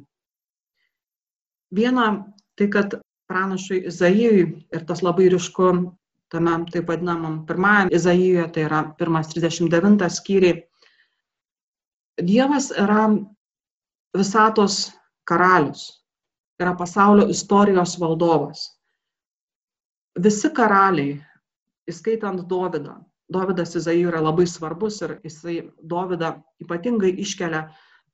Viena, 1.72 2.08
tai 2.56 2.68
kad 2.68 2.98
pranašui 3.32 3.82
Izaijui 3.88 4.46
ir 4.76 4.86
tas 4.86 5.02
labai 5.02 5.32
ryšku 5.32 5.72
tame 6.32 6.52
taip 6.72 6.88
vadinamam 6.88 7.42
pirmajam 7.46 7.90
Izaijoje, 7.92 8.46
tai 8.52 8.64
yra 8.68 8.82
pirmas 8.98 9.28
39 9.34 10.08
skyriai. 10.16 10.62
Dievas 12.28 12.70
yra 12.84 13.08
visatos 14.16 14.92
karalius, 15.28 15.84
yra 16.60 16.74
pasaulio 16.76 17.28
istorijos 17.32 17.98
valdovas. 18.00 18.64
Visi 20.24 20.50
karaliai, 20.56 21.16
įskaitant 21.88 22.44
Dovydą, 22.48 22.98
Dovydas 23.32 23.76
Izaijų 23.80 24.12
yra 24.12 24.20
labai 24.24 24.46
svarbus 24.48 25.00
ir 25.04 25.18
jisai 25.24 25.58
Dovydą 25.88 26.34
ypatingai 26.64 27.14
iškelia, 27.24 27.66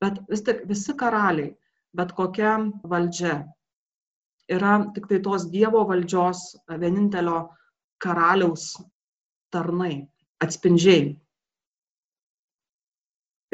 bet 0.02 0.18
vis 0.30 0.44
tik 0.46 0.62
visi 0.70 0.94
karaliai, 0.98 1.54
bet 1.94 2.14
kokia 2.18 2.58
valdžia 2.86 3.40
yra 4.48 4.78
tik 4.94 5.08
tai 5.08 5.20
tos 5.24 5.48
Dievo 5.52 5.84
valdžios 5.88 6.56
vienintelio 6.68 7.48
karaliaus 8.02 8.76
tarnai, 9.52 10.08
atspindžiai. 10.44 11.16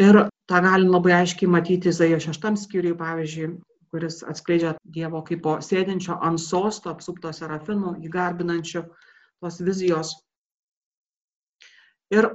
Ir 0.03 0.19
tą 0.51 0.61
galim 0.63 0.91
labai 0.91 1.15
aiškiai 1.21 1.51
matyti 1.51 1.89
Izaijo 1.89 2.19
šeštam 2.21 2.57
skyriui, 2.59 2.97
pavyzdžiui, 2.99 3.53
kuris 3.95 4.23
atskleidžia 4.27 4.75
Dievo 4.95 5.23
kaip 5.27 5.47
sėdinčio 5.63 6.19
ant 6.21 6.43
sosto, 6.43 6.91
apsupto 6.91 7.31
serafinų, 7.33 7.97
įgarbinančių 8.09 8.83
tos 9.41 9.61
vizijos. 9.63 10.17
Ir 12.11 12.35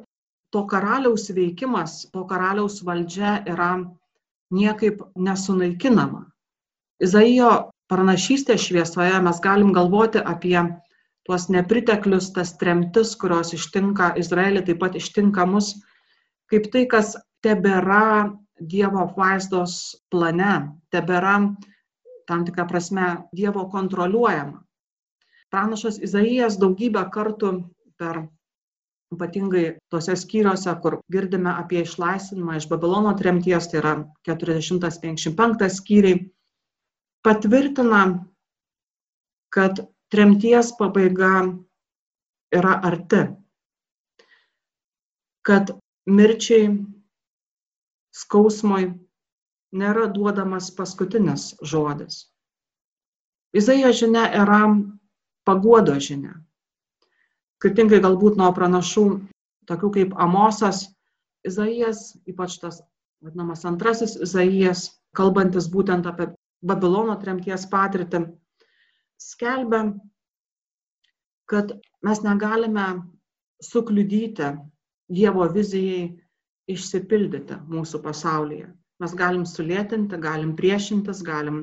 to 0.51 0.63
karaliaus 0.65 1.27
veikimas, 1.35 2.05
to 2.13 2.23
karaliaus 2.25 2.79
valdžia 2.85 3.43
yra 3.45 3.73
niekaip 4.55 5.03
nesunaikinama. 5.15 6.25
Izaijo 6.99 7.68
pranašystės 7.89 8.67
šviesoje 8.69 9.17
mes 9.25 9.41
galim 9.43 9.73
galvoti 9.73 10.21
apie 10.21 10.57
tuos 11.27 11.47
nepriteklius, 11.53 12.31
tas 12.33 12.55
tremtis, 12.61 13.15
kurios 13.21 13.53
ištinka 13.57 14.13
Izraelį, 14.21 14.63
taip 14.67 14.79
pat 14.83 14.95
ištinka 14.97 15.45
mus, 15.49 15.73
kaip 16.49 16.69
tai, 16.73 16.85
kas 16.89 17.17
tebėra 17.45 18.35
Dievo 18.59 19.05
apvaizdos 19.05 19.75
plane, 20.11 20.55
tebėra 20.91 21.35
tam 22.27 22.41
tikrą 22.45 22.65
prasme 22.67 23.05
Dievo 23.31 23.63
kontroliuojama. 23.71 24.59
Pranašas 25.49 26.01
Izaijas 26.05 26.59
daugybę 26.61 27.05
kartų 27.13 27.53
per 27.97 28.19
ypatingai 29.15 29.63
tose 29.89 30.13
skyriuose, 30.19 30.73
kur 30.83 30.99
girdime 31.13 31.53
apie 31.55 31.81
išlaisvinimą 31.85 32.59
iš 32.59 32.67
Babilono 32.69 33.15
tremties, 33.17 33.69
tai 33.71 33.79
yra 33.81 33.93
40-55 34.29 35.71
skyriai, 35.79 36.19
patvirtina, 37.25 38.03
kad 39.53 39.81
tremties 40.13 40.71
pabaiga 40.77 41.33
yra 42.55 42.79
arti, 42.85 43.23
kad 45.45 45.73
mirčiai, 46.09 46.69
skausmui 48.19 48.89
nėra 49.71 50.07
duodamas 50.13 50.69
paskutinis 50.73 51.53
žodis. 51.61 52.25
Izaijo 53.53 53.91
žinia 53.93 54.27
yra 54.41 54.61
paguodo 55.45 55.95
žinia. 56.01 56.35
Skirtingai 57.59 57.99
galbūt 58.01 58.37
nuo 58.39 58.49
pranašų, 58.55 59.05
tokių 59.69 59.89
kaip 59.97 60.13
Amosas, 60.25 60.85
Izaijas, 61.47 62.13
ypač 62.29 62.57
tas 62.61 62.81
vadinamas 63.23 63.65
antrasis 63.67 64.15
Izaijas, 64.21 64.89
kalbantis 65.17 65.67
būtent 65.71 66.07
apie 66.09 66.29
Babilono 66.65 67.15
tremties 67.21 67.65
patirtį, 67.71 68.25
skelbia, 69.19 69.93
kad 71.49 71.71
mes 72.05 72.23
negalime 72.25 72.87
sukliudyti 73.63 74.51
Dievo 75.09 75.47
vizijai 75.49 76.03
išsipildyti 76.69 77.55
mūsų 77.65 78.01
pasaulyje. 78.03 78.67
Mes 79.01 79.15
galim 79.17 79.45
sulėtinti, 79.47 80.19
galim 80.21 80.51
priešintis, 80.59 81.23
galim 81.25 81.61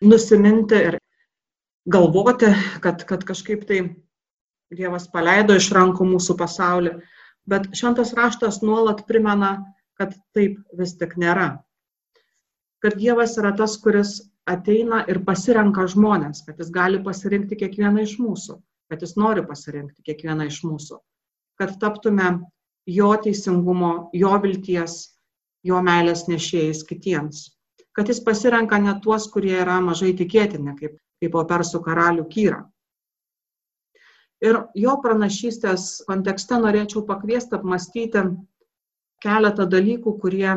nusiminti 0.00 0.78
ir 0.88 0.96
galvoti, 1.90 2.48
kad, 2.80 3.04
kad 3.04 3.26
kažkaip 3.28 3.66
tai 3.68 3.82
Dievas 4.72 5.08
paleido 5.12 5.56
iš 5.56 5.70
rankų 5.72 6.04
mūsų 6.04 6.36
pasaulį, 6.40 6.94
bet 7.48 7.70
šventas 7.76 8.12
raštas 8.16 8.60
nuolat 8.60 9.06
primena, 9.08 9.54
kad 9.96 10.12
taip 10.36 10.58
vis 10.76 10.92
tik 11.00 11.16
nėra. 11.20 11.54
Kad 12.82 12.94
Dievas 12.98 13.34
yra 13.40 13.50
tas, 13.58 13.74
kuris 13.82 14.20
ateina 14.48 15.02
ir 15.10 15.20
pasirenka 15.26 15.86
žmonės, 15.90 16.44
kad 16.46 16.60
jis 16.62 16.70
gali 16.74 17.00
pasirinkti 17.02 17.58
kiekvieną 17.58 18.04
iš 18.06 18.16
mūsų, 18.22 18.56
kad 18.88 19.02
jis 19.02 19.16
nori 19.18 19.42
pasirinkti 19.46 20.04
kiekvieną 20.06 20.46
iš 20.48 20.62
mūsų, 20.64 21.00
kad 21.58 21.74
taptume 21.82 22.30
jo 22.88 23.10
teisingumo, 23.24 23.92
jo 24.14 24.32
vilties, 24.44 24.96
jo 25.66 25.82
meilės 25.84 26.26
nešėjais 26.30 26.84
kitiems. 26.88 27.48
Kad 27.92 28.08
jis 28.12 28.22
pasirenka 28.24 28.78
ne 28.78 28.94
tuos, 29.02 29.26
kurie 29.32 29.56
yra 29.58 29.80
mažai 29.82 30.14
tikėtini, 30.16 30.76
kaip, 30.78 30.96
kaip 31.18 31.34
po 31.34 31.42
persų 31.50 31.82
karalių 31.84 32.28
kyra. 32.30 32.62
Ir 34.38 34.60
jo 34.78 34.94
pranašystės 35.02 36.04
kontekste 36.06 36.60
norėčiau 36.62 37.02
pakviesti 37.08 37.58
apmastyti 37.58 38.22
keletą 39.24 39.66
dalykų, 39.66 40.12
kurie 40.22 40.52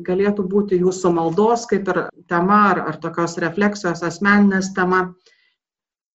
galėtų 0.00 0.46
būti 0.48 0.78
jūsų 0.80 1.12
maldos 1.12 1.66
kaip 1.68 1.88
ir 1.92 2.00
tema 2.30 2.60
ar, 2.70 2.80
ar 2.88 2.98
tokios 3.02 3.36
refleksijos 3.42 4.02
asmeninės 4.06 4.72
tema. 4.76 5.12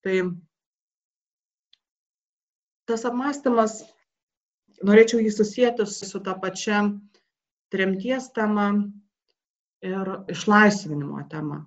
Tai 0.06 0.18
tas 2.88 3.06
apmąstymas, 3.06 3.82
norėčiau 4.86 5.22
jį 5.22 5.34
susijęti 5.36 5.86
su 5.90 6.22
ta 6.24 6.38
pačia 6.40 6.86
tremties 7.74 8.32
tema 8.34 8.70
ir 9.84 10.14
išlaisvinimo 10.32 11.26
tema. 11.30 11.66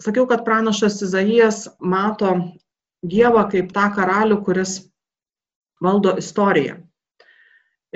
Sakiau, 0.00 0.26
kad 0.28 0.44
pranašas 0.44 1.00
Izaijas 1.02 1.66
mato 1.80 2.32
Dievą 3.06 3.46
kaip 3.52 3.70
tą 3.76 3.86
karalių, 3.94 4.40
kuris 4.44 4.78
valdo 5.84 6.14
istoriją. 6.20 6.78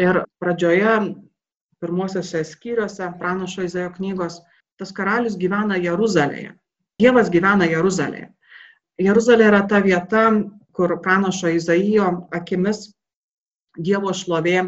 Ir 0.00 0.22
pradžioje 0.40 0.92
pirmosiuose 1.80 2.44
skyriuose 2.44 3.08
pranašo 3.18 3.64
Izaijo 3.66 3.92
knygos, 3.96 4.40
tas 4.80 4.92
karalius 4.96 5.36
gyvena 5.40 5.78
Jeruzalėje. 5.80 6.54
Dievas 7.00 7.30
gyvena 7.32 7.68
Jeruzalėje. 7.68 8.30
Jeruzalė 9.00 9.46
yra 9.48 9.60
ta 9.68 9.80
vieta, 9.84 10.24
kur 10.76 10.96
pranašo 11.04 11.52
Izaijo 11.56 12.10
akimis 12.36 12.90
Dievo 13.80 14.12
šlovė 14.16 14.58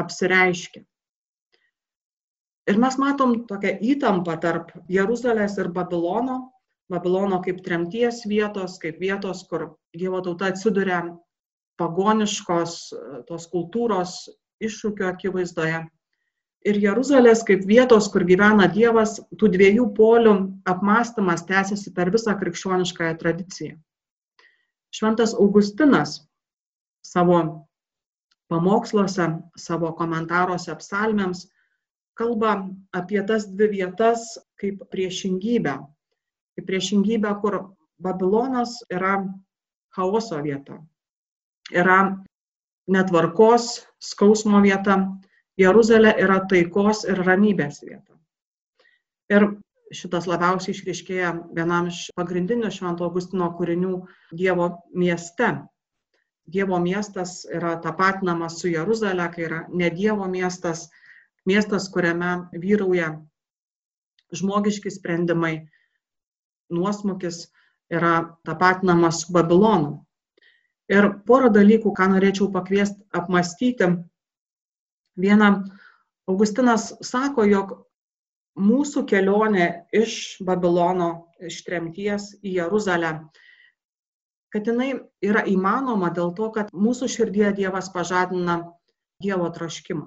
apsireiškia. 0.00 0.82
Ir 2.68 2.80
mes 2.80 2.96
matom 3.00 3.34
tokią 3.48 3.74
įtampą 3.92 4.34
tarp 4.40 4.72
Jeruzalės 4.88 5.58
ir 5.60 5.68
Babilono, 5.72 6.38
Babilono 6.92 7.40
kaip 7.44 7.60
tremties 7.64 8.22
vietos, 8.28 8.78
kaip 8.80 9.00
vietos, 9.00 9.44
kur 9.48 9.74
Dievo 9.96 10.20
tauta 10.24 10.50
atsiduria 10.52 11.02
pagoniškos 11.80 12.74
tos 13.28 13.46
kultūros 13.52 14.16
iššūkio 14.64 15.08
akivaizdoje 15.10 15.82
ir 16.64 16.78
Jeruzalės 16.80 17.44
kaip 17.46 17.66
vietos, 17.68 18.08
kur 18.12 18.24
gyvena 18.26 18.66
Dievas, 18.72 19.18
tų 19.38 19.50
dviejų 19.54 19.88
polių 19.96 20.34
apmąstymas 20.70 21.44
tęsiasi 21.48 21.92
per 21.96 22.10
visą 22.14 22.34
krikščioniškąją 22.40 23.16
tradiciją. 23.20 23.76
Šventas 24.94 25.34
Augustinas 25.34 26.22
savo 27.04 27.40
pamoksluose, 28.52 29.28
savo 29.58 29.92
komentaruose 29.98 30.74
psalmėms 30.80 31.46
kalba 32.18 32.56
apie 32.94 33.22
tas 33.26 33.48
dvi 33.50 33.70
vietas 33.80 34.26
kaip 34.60 34.84
priešingybę. 34.92 35.78
Kaip 36.54 36.68
priešingybę, 36.68 37.32
kur 37.42 37.58
Babilonas 37.98 38.78
yra 38.90 39.16
chaoso 39.94 40.38
vieta, 40.42 40.78
yra 41.74 41.98
netvarkos, 42.90 43.84
skausmo 43.98 44.60
vieta, 44.62 44.96
Jeruzalė 45.60 46.14
yra 46.18 46.40
taikos 46.50 47.04
ir 47.06 47.20
ramybės 47.26 47.82
vieta. 47.84 48.16
Ir 49.30 49.46
šitas 49.94 50.26
labiausiai 50.26 50.74
išriškėja 50.74 51.30
vienam 51.54 51.88
iš 51.92 52.08
pagrindinių 52.18 52.70
Švento 52.74 53.06
Augustino 53.06 53.52
kūrinių 53.58 53.94
Dievo 54.34 54.68
mieste. 54.98 55.52
Dievo 56.50 56.78
miestas 56.82 57.44
yra 57.48 57.76
tapatinamas 57.84 58.58
su 58.60 58.68
Jeruzalė, 58.72 59.28
kai 59.32 59.46
yra 59.46 59.60
ne 59.70 59.88
Dievo 59.94 60.26
miestas, 60.28 60.88
miestas, 61.48 61.86
kuriame 61.88 62.50
vyrauja 62.52 63.14
žmogiški 64.34 64.90
sprendimai, 64.90 65.68
nuosmukis 66.74 67.46
yra 67.94 68.36
tapatinamas 68.44 69.22
su 69.22 69.32
Babilonu. 69.32 70.00
Ir 70.90 71.08
porą 71.28 71.48
dalykų, 71.54 71.94
ką 71.96 72.10
norėčiau 72.12 72.50
pakviesti 72.52 73.06
apmastyti 73.16 73.88
Viena, 75.20 75.50
Augustinas 76.30 76.92
sako, 77.04 77.44
jog 77.46 77.74
mūsų 78.58 79.04
kelionė 79.10 79.86
iš 79.94 80.38
Babilono, 80.46 81.10
iš 81.42 81.62
tremties 81.66 82.32
į 82.42 82.58
Jeruzalę, 82.58 83.12
kad 84.54 84.70
jinai 84.70 84.92
yra 85.22 85.42
įmanoma 85.50 86.12
dėl 86.14 86.32
to, 86.38 86.50
kad 86.54 86.70
mūsų 86.70 87.10
širdie 87.10 87.50
Dievas 87.54 87.90
pažadina 87.94 88.60
Dievo 89.22 89.50
troškimą. 89.50 90.06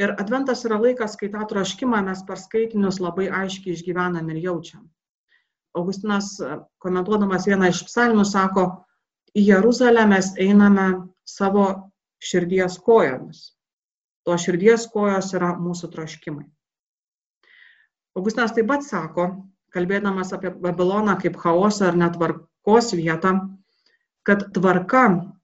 Ir 0.00 0.14
adventas 0.22 0.62
yra 0.64 0.78
laikas, 0.80 1.16
kai 1.18 1.28
tą 1.32 1.42
troškimą 1.50 2.00
mes 2.06 2.22
per 2.26 2.38
skaitinius 2.38 3.00
labai 3.02 3.26
aiškiai 3.42 3.74
išgyvenam 3.74 4.30
ir 4.32 4.38
jaučiam. 4.46 4.86
Augustinas, 5.76 6.32
komentuodamas 6.82 7.46
vieną 7.50 7.68
iš 7.70 7.82
psalmių, 7.86 8.24
sako, 8.26 8.64
į 9.36 9.44
Jeruzalę 9.50 10.06
mes 10.10 10.32
einame 10.40 10.86
savo 11.26 11.66
širdies 12.22 12.78
kojomis. 12.86 13.50
To 14.30 14.36
širdies 14.38 14.84
kojos 14.94 15.32
yra 15.34 15.56
mūsų 15.58 15.88
troškimai. 15.90 16.44
Augustinas 18.14 18.52
taip 18.54 18.68
pat 18.70 18.84
sako, 18.86 19.24
kalbėdamas 19.74 20.28
apie 20.36 20.52
Babiloną 20.54 21.16
kaip 21.18 21.38
chaosą 21.42 21.88
ar 21.88 21.96
netvarkos 21.98 22.92
vietą, 22.94 23.32
kad 24.22 24.44
tvarka 24.54 25.00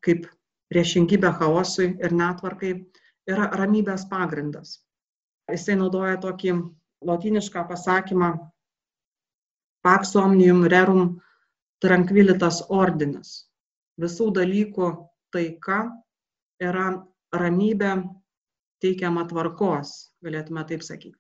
kaip 0.07 0.29
priešingybė 0.71 1.33
chaosui 1.41 1.89
ir 1.99 2.15
netvarkai 2.15 2.71
yra 3.27 3.49
ramybės 3.59 4.05
pagrindas. 4.13 4.77
Jisai 5.51 5.75
naudoja 5.81 6.21
tokį 6.23 6.55
lotynišką 7.11 7.65
pasakymą 7.67 8.29
pax 9.83 10.15
omnium 10.23 10.63
rerum 10.71 11.09
tranquilitas 11.83 12.61
ordinis. 12.71 13.35
Visų 13.99 14.29
dalykų 14.39 14.93
taika 15.35 15.81
yra 16.63 16.87
ramybė 17.35 17.97
teikiama 18.85 19.25
tvarkos, 19.31 19.95
galėtume 20.25 20.65
taip 20.69 20.85
sakyti. 20.87 21.17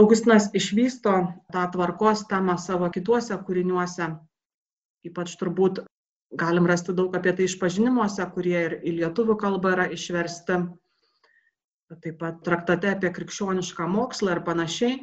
Augustinas 0.00 0.48
išvysto 0.56 1.12
tą 1.52 1.62
tvarkos 1.72 2.24
temą 2.30 2.56
savo 2.58 2.88
kituose 2.92 3.36
kūriniuose, 3.46 4.08
ypač 5.08 5.34
turbūt 5.40 5.82
galim 6.32 6.66
rasti 6.68 6.94
daug 6.96 7.12
apie 7.16 7.34
tai 7.36 7.48
išpažinimuose, 7.48 8.24
kurie 8.34 8.56
ir 8.68 8.76
į 8.80 8.94
lietuvių 9.00 9.36
kalbą 9.40 9.74
yra 9.76 9.88
išversti, 9.92 10.62
taip 12.00 12.16
pat 12.22 12.38
traktate 12.46 12.94
apie 12.94 13.10
krikščionišką 13.12 13.88
mokslą 13.92 14.38
ir 14.38 14.44
panašiai. 14.46 15.02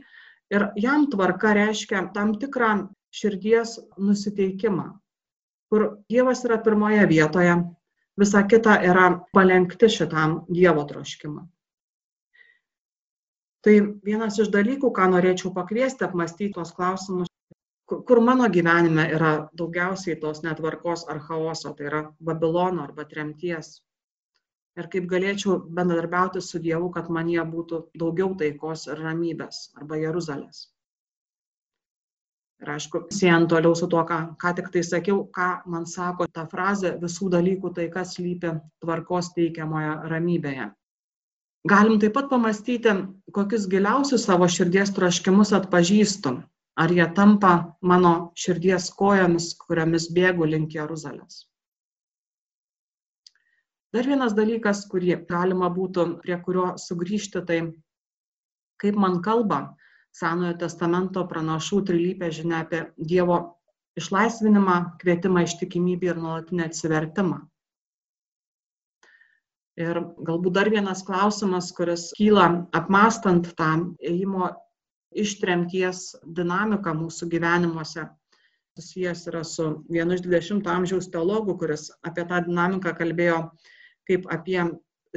Ir 0.49 0.71
jam 0.81 1.05
tvarka 1.13 1.53
reiškia 1.53 2.07
tam 2.15 2.33
tikrą 2.41 2.71
širdies 3.13 3.75
nusiteikimą, 4.01 4.87
kur 5.69 5.85
Dievas 6.09 6.41
yra 6.47 6.57
pirmoje 6.65 7.05
vietoje, 7.11 7.53
visa 8.19 8.43
kita 8.43 8.79
yra 8.91 9.07
palengti 9.33 9.89
šitam 9.89 10.41
Dievo 10.53 10.83
troškimui. 10.89 11.45
Tai 13.65 13.73
vienas 14.07 14.39
iš 14.39 14.51
dalykų, 14.55 14.91
ką 14.95 15.09
norėčiau 15.13 15.51
pakviesti 15.55 16.05
apmastyti 16.07 16.53
tos 16.55 16.71
klausimus, 16.75 17.27
kur 17.89 18.21
mano 18.23 18.47
gyvenime 18.55 19.05
yra 19.17 19.31
daugiausiai 19.61 20.15
tos 20.21 20.43
netvarkos 20.45 21.05
ar 21.11 21.19
chaoso, 21.27 21.73
tai 21.75 21.89
yra 21.91 22.01
Babilono 22.29 22.85
arba 22.85 23.05
tremties. 23.13 23.71
Ir 24.79 24.87
kaip 24.93 25.09
galėčiau 25.11 25.57
bendradarbiauti 25.75 26.41
su 26.45 26.61
Dievu, 26.63 26.91
kad 26.95 27.09
man 27.11 27.27
jie 27.33 27.43
būtų 27.55 27.81
daugiau 27.99 28.35
taikos 28.41 28.87
ir 28.87 29.01
ramybės 29.03 29.63
arba 29.81 29.99
Jeruzalės. 29.99 30.67
Ir 32.59 32.73
aišku, 32.75 33.05
siejant 33.15 33.47
toliau 33.51 33.75
su 33.75 33.87
tuo, 33.87 34.01
ką, 34.03 34.19
ką 34.39 34.51
tik 34.57 34.67
tai 34.73 34.83
sakiau, 34.83 35.23
ką 35.35 35.49
man 35.71 35.85
sako 35.87 36.27
ta 36.27 36.43
frazė, 36.51 36.97
visų 36.99 37.29
dalykų 37.31 37.71
taika 37.77 38.03
slypi 38.03 38.51
tvarkos 38.83 39.31
teikiamoje 39.37 39.95
ramybėje. 40.11 40.67
Galim 41.69 41.99
taip 41.99 42.13
pat 42.15 42.27
pamastyti, 42.31 42.95
kokius 43.35 43.67
giliausius 43.71 44.27
savo 44.27 44.47
širdies 44.47 44.91
troškimus 44.95 45.53
atpažįstu 45.55 46.35
ar 46.79 46.91
jie 46.95 47.05
tampa 47.15 47.75
mano 47.81 48.31
širdies 48.39 48.87
kojomis, 48.95 49.51
kuriomis 49.59 50.07
bėgu 50.15 50.47
link 50.47 50.75
Jeruzalės. 50.77 51.43
Dar 53.91 54.07
vienas 54.07 54.35
dalykas, 54.37 54.85
kurį 54.87 55.17
galima 55.27 55.67
būtų 55.73 56.05
prie 56.23 56.37
kurio 56.45 56.67
sugrįžti, 56.79 57.41
tai 57.43 57.59
kaip 58.79 58.95
man 58.95 59.19
kalba 59.25 59.59
Senojo 60.15 60.55
testamento 60.63 61.23
pranašų 61.29 61.83
trilypė 61.89 62.31
žinia 62.33 62.63
apie 62.65 62.81
Dievo 62.97 63.39
išlaisvinimą, 63.99 64.77
kvietimą 65.01 65.45
ištikimybę 65.47 66.11
ir 66.11 66.21
nuolatinę 66.21 66.67
atsivertimą. 66.69 67.39
Ir 69.79 70.01
galbūt 70.27 70.55
dar 70.57 70.69
vienas 70.73 71.05
klausimas, 71.07 71.69
kuris 71.75 72.09
kyla 72.17 72.47
apmastant 72.75 73.53
tą 73.59 73.69
ėjimo 74.03 74.49
ištremties 75.15 76.17
dinamika 76.25 76.91
mūsų 76.93 77.29
gyvenimuose 77.31 78.09
susijęs 78.79 79.25
yra 79.31 79.43
su 79.43 79.69
vienu 79.91 80.15
iš 80.15 80.23
20-ojo 80.25 80.75
amžiaus 80.75 81.09
teologų, 81.13 81.57
kuris 81.61 81.89
apie 82.07 82.25
tą 82.27 82.41
dinamiką 82.45 82.93
kalbėjo 82.97 83.39
kaip 84.09 84.27
apie 84.33 84.59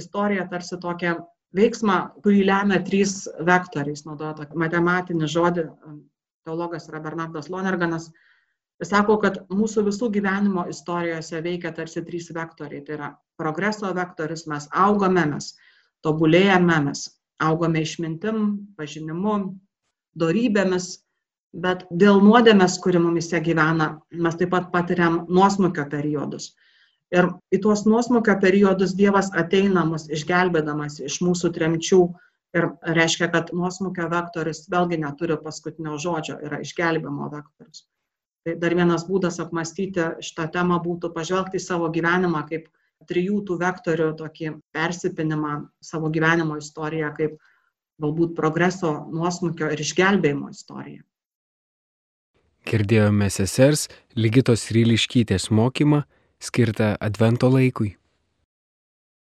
istoriją 0.00 0.46
tarsi 0.50 0.78
tokią 0.82 1.14
veiksmą, 1.56 1.98
kurį 2.24 2.42
lemia 2.48 2.80
trys 2.86 3.22
vektoriai. 3.44 3.94
Jis 3.96 4.06
naudoja 4.08 4.34
tokį 4.40 4.60
matematinį 4.64 5.30
žodį, 5.30 5.66
teologas 6.46 6.88
yra 6.90 7.00
Bernardas 7.04 7.50
Lonerganas. 7.52 8.10
Jis 8.82 8.90
sako, 8.90 9.18
kad 9.22 9.42
mūsų 9.52 9.86
visų 9.90 10.10
gyvenimo 10.16 10.64
istorijose 10.72 11.42
veikia 11.44 11.74
tarsi 11.76 12.02
trys 12.06 12.32
vektoriai. 12.34 12.82
Tai 12.86 12.96
yra 12.98 13.10
progreso 13.38 13.92
vektorius, 13.94 14.46
mes 14.50 14.68
augame, 14.72 15.26
mes 15.34 15.52
tobulėjame, 16.06 16.80
mes 16.88 17.06
augame 17.42 17.82
išmintim, 17.82 18.42
pažinimu, 18.78 19.36
dorybėmis, 20.18 20.88
bet 21.52 21.84
dėl 21.90 22.20
nuodėmės, 22.24 22.78
kuri 22.82 23.00
mumise 23.02 23.40
gyvena, 23.44 23.96
mes 24.12 24.36
taip 24.40 24.52
pat 24.54 24.70
patiriam 24.72 25.22
nuosmukio 25.28 25.84
periodus. 25.90 26.52
Ir 27.12 27.28
į 27.52 27.60
tuos 27.60 27.84
nuosmukio 27.84 28.38
periodus 28.40 28.94
Dievas 28.96 29.28
ateina 29.36 29.84
mus 29.84 30.06
išgelbėdamas 30.08 31.00
iš 31.04 31.18
mūsų 31.20 31.50
tremčių 31.52 32.02
ir 32.56 32.68
reiškia, 32.98 33.28
kad 33.32 33.52
nuosmukio 33.56 34.08
vektorius 34.12 34.64
vėlgi 34.72 35.00
neturi 35.02 35.36
paskutinio 35.40 35.98
žodžio, 36.00 36.38
yra 36.46 36.62
išgelbimo 36.64 37.28
vektorius. 37.32 37.84
Tai 38.42 38.56
dar 38.58 38.74
vienas 38.74 39.04
būdas 39.06 39.38
apmastyti 39.44 40.08
šitą 40.24 40.48
temą 40.56 40.80
būtų 40.82 41.12
pažvelgti 41.14 41.60
į 41.60 41.66
savo 41.66 41.90
gyvenimą 41.94 42.42
kaip 42.48 42.66
trijų 43.08 43.42
tų 43.46 43.58
vektorių 43.60 44.08
tokį 44.18 44.50
persipinimą 44.74 45.54
savo 45.84 46.10
gyvenimo 46.14 46.56
istoriją, 46.58 47.12
kaip 47.16 47.36
galbūt 48.02 48.34
progreso, 48.38 48.92
nuosmukio 49.12 49.70
ir 49.72 49.84
išgelbėjimo 49.84 50.50
istoriją. 50.50 51.04
Girdėjome 52.66 53.28
sesers 53.30 53.88
Ligitos 54.14 54.68
Ryliškytės 54.74 55.50
mokymą 55.50 56.04
skirtą 56.42 56.94
Advento 57.00 57.48
laikui. 57.48 57.96